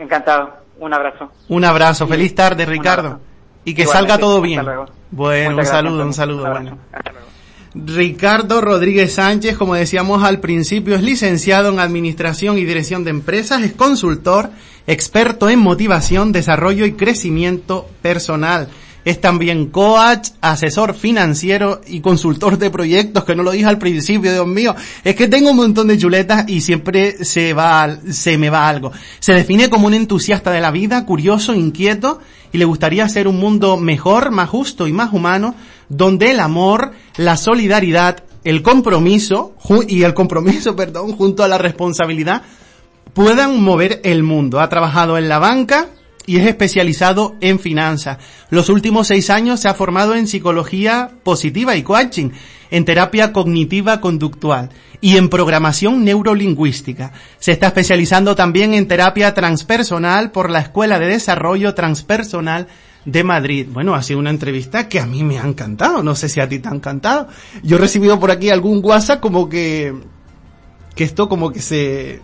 [0.02, 0.50] Encantado.
[0.78, 1.30] Un abrazo.
[1.48, 2.08] Un abrazo.
[2.08, 3.20] Feliz tarde, Ricardo.
[3.64, 4.66] Y que salga todo bien.
[5.12, 6.50] Bueno, un saludo, un saludo.
[6.50, 6.78] bueno.
[7.74, 13.62] Ricardo Rodríguez Sánchez, como decíamos al principio, es licenciado en Administración y Dirección de Empresas,
[13.62, 14.50] es consultor,
[14.86, 18.68] experto en motivación, desarrollo y crecimiento personal.
[19.04, 24.32] Es también coach, asesor financiero y consultor de proyectos, que no lo dije al principio,
[24.32, 24.74] Dios mío.
[25.02, 28.92] Es que tengo un montón de chuletas y siempre se va, se me va algo.
[29.18, 32.20] Se define como un entusiasta de la vida, curioso, inquieto
[32.52, 35.54] y le gustaría hacer un mundo mejor, más justo y más humano,
[35.88, 39.54] donde el amor, la solidaridad, el compromiso
[39.88, 42.42] y el compromiso, perdón, junto a la responsabilidad
[43.14, 44.60] puedan mover el mundo.
[44.60, 45.88] Ha trabajado en la banca,
[46.26, 48.18] y es especializado en finanzas.
[48.50, 52.30] Los últimos seis años se ha formado en psicología positiva y coaching,
[52.70, 54.70] en terapia cognitiva conductual
[55.00, 57.12] y en programación neurolingüística.
[57.38, 62.68] Se está especializando también en terapia transpersonal por la Escuela de Desarrollo Transpersonal
[63.04, 63.66] de Madrid.
[63.70, 66.02] Bueno, ha sido una entrevista que a mí me ha encantado.
[66.02, 67.28] No sé si a ti te ha encantado.
[67.62, 69.92] Yo he recibido por aquí algún WhatsApp como que,
[70.94, 72.20] que esto como que se,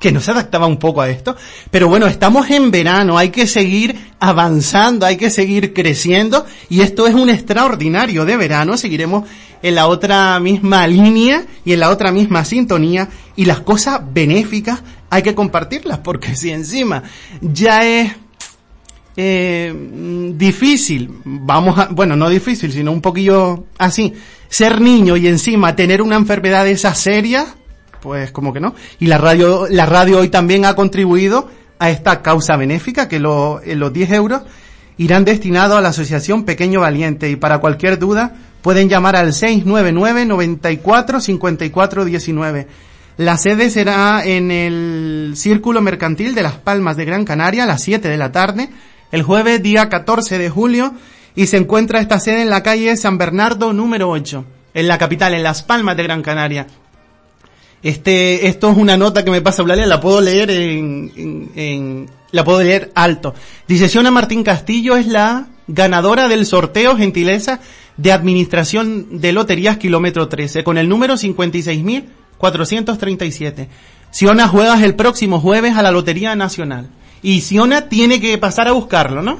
[0.00, 1.36] que no se adaptaba un poco a esto.
[1.70, 7.06] Pero bueno, estamos en verano, hay que seguir avanzando, hay que seguir creciendo y esto
[7.06, 8.76] es un extraordinario de verano.
[8.76, 9.28] Seguiremos
[9.62, 14.82] en la otra misma línea y en la otra misma sintonía y las cosas benéficas
[15.10, 17.02] hay que compartirlas porque si encima
[17.42, 18.12] ya es
[19.16, 19.74] eh,
[20.34, 24.14] difícil, vamos a, bueno, no difícil, sino un poquillo así,
[24.48, 27.46] ser niño y encima tener una enfermedad de esa seria,
[28.00, 28.74] pues como que no.
[28.98, 31.48] Y la radio, la radio hoy también ha contribuido
[31.78, 34.42] a esta causa benéfica que lo, los 10 euros
[34.98, 40.26] irán destinados a la Asociación Pequeño Valiente y para cualquier duda pueden llamar al 699
[40.26, 42.66] 94 54 19.
[43.16, 47.82] La sede será en el Círculo Mercantil de Las Palmas de Gran Canaria a las
[47.82, 48.70] 7 de la tarde,
[49.12, 50.94] el jueves día 14 de julio,
[51.34, 54.44] y se encuentra esta sede en la calle San Bernardo número 8,
[54.74, 56.66] en la capital, en Las Palmas de Gran Canaria.
[57.82, 62.44] Este, esto es una nota que me pasa Eulalia, la puedo leer en, en, la
[62.44, 63.34] puedo leer alto.
[63.66, 67.60] Dice, Siona Martín Castillo es la ganadora del sorteo gentileza
[67.96, 73.66] de administración de loterías kilómetro 13 con el número 56.437.
[74.10, 76.90] Siona juegas el próximo jueves a la Lotería Nacional.
[77.22, 79.38] Y Siona tiene que pasar a buscarlo, ¿no?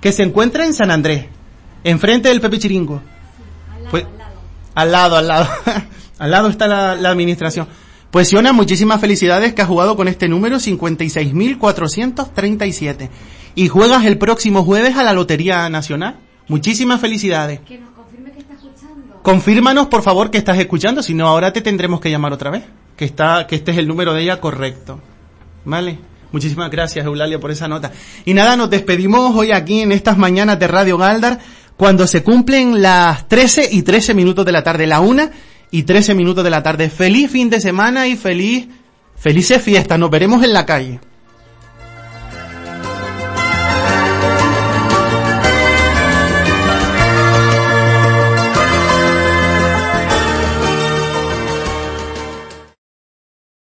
[0.00, 1.26] Que se encuentra en San Andrés,
[1.84, 3.00] enfrente del Pepe Chiringo.
[3.72, 4.40] al lado, al lado.
[4.74, 5.48] Al lado, al lado.
[6.22, 7.66] Al lado está la, administración.
[8.12, 13.08] Pues Siona, muchísimas felicidades que has jugado con este número 56.437.
[13.56, 16.20] Y juegas el próximo jueves a la Lotería Nacional.
[16.46, 17.58] Muchísimas felicidades.
[17.62, 19.20] Que nos confirme que estás escuchando.
[19.24, 22.62] Confírmanos, por favor, que estás escuchando, si no ahora te tendremos que llamar otra vez.
[22.96, 25.00] Que está, que este es el número de ella correcto.
[25.64, 25.98] ¿Vale?
[26.30, 27.90] Muchísimas gracias, Eulalia, por esa nota.
[28.24, 31.40] Y nada, nos despedimos hoy aquí en estas mañanas de Radio Galdar,
[31.76, 35.32] cuando se cumplen las 13 y 13 minutos de la tarde, la una
[35.72, 36.88] y 13 minutos de la tarde.
[36.88, 38.68] Feliz fin de semana y feliz,
[39.16, 39.98] felices fiestas.
[39.98, 41.00] Nos veremos en la calle.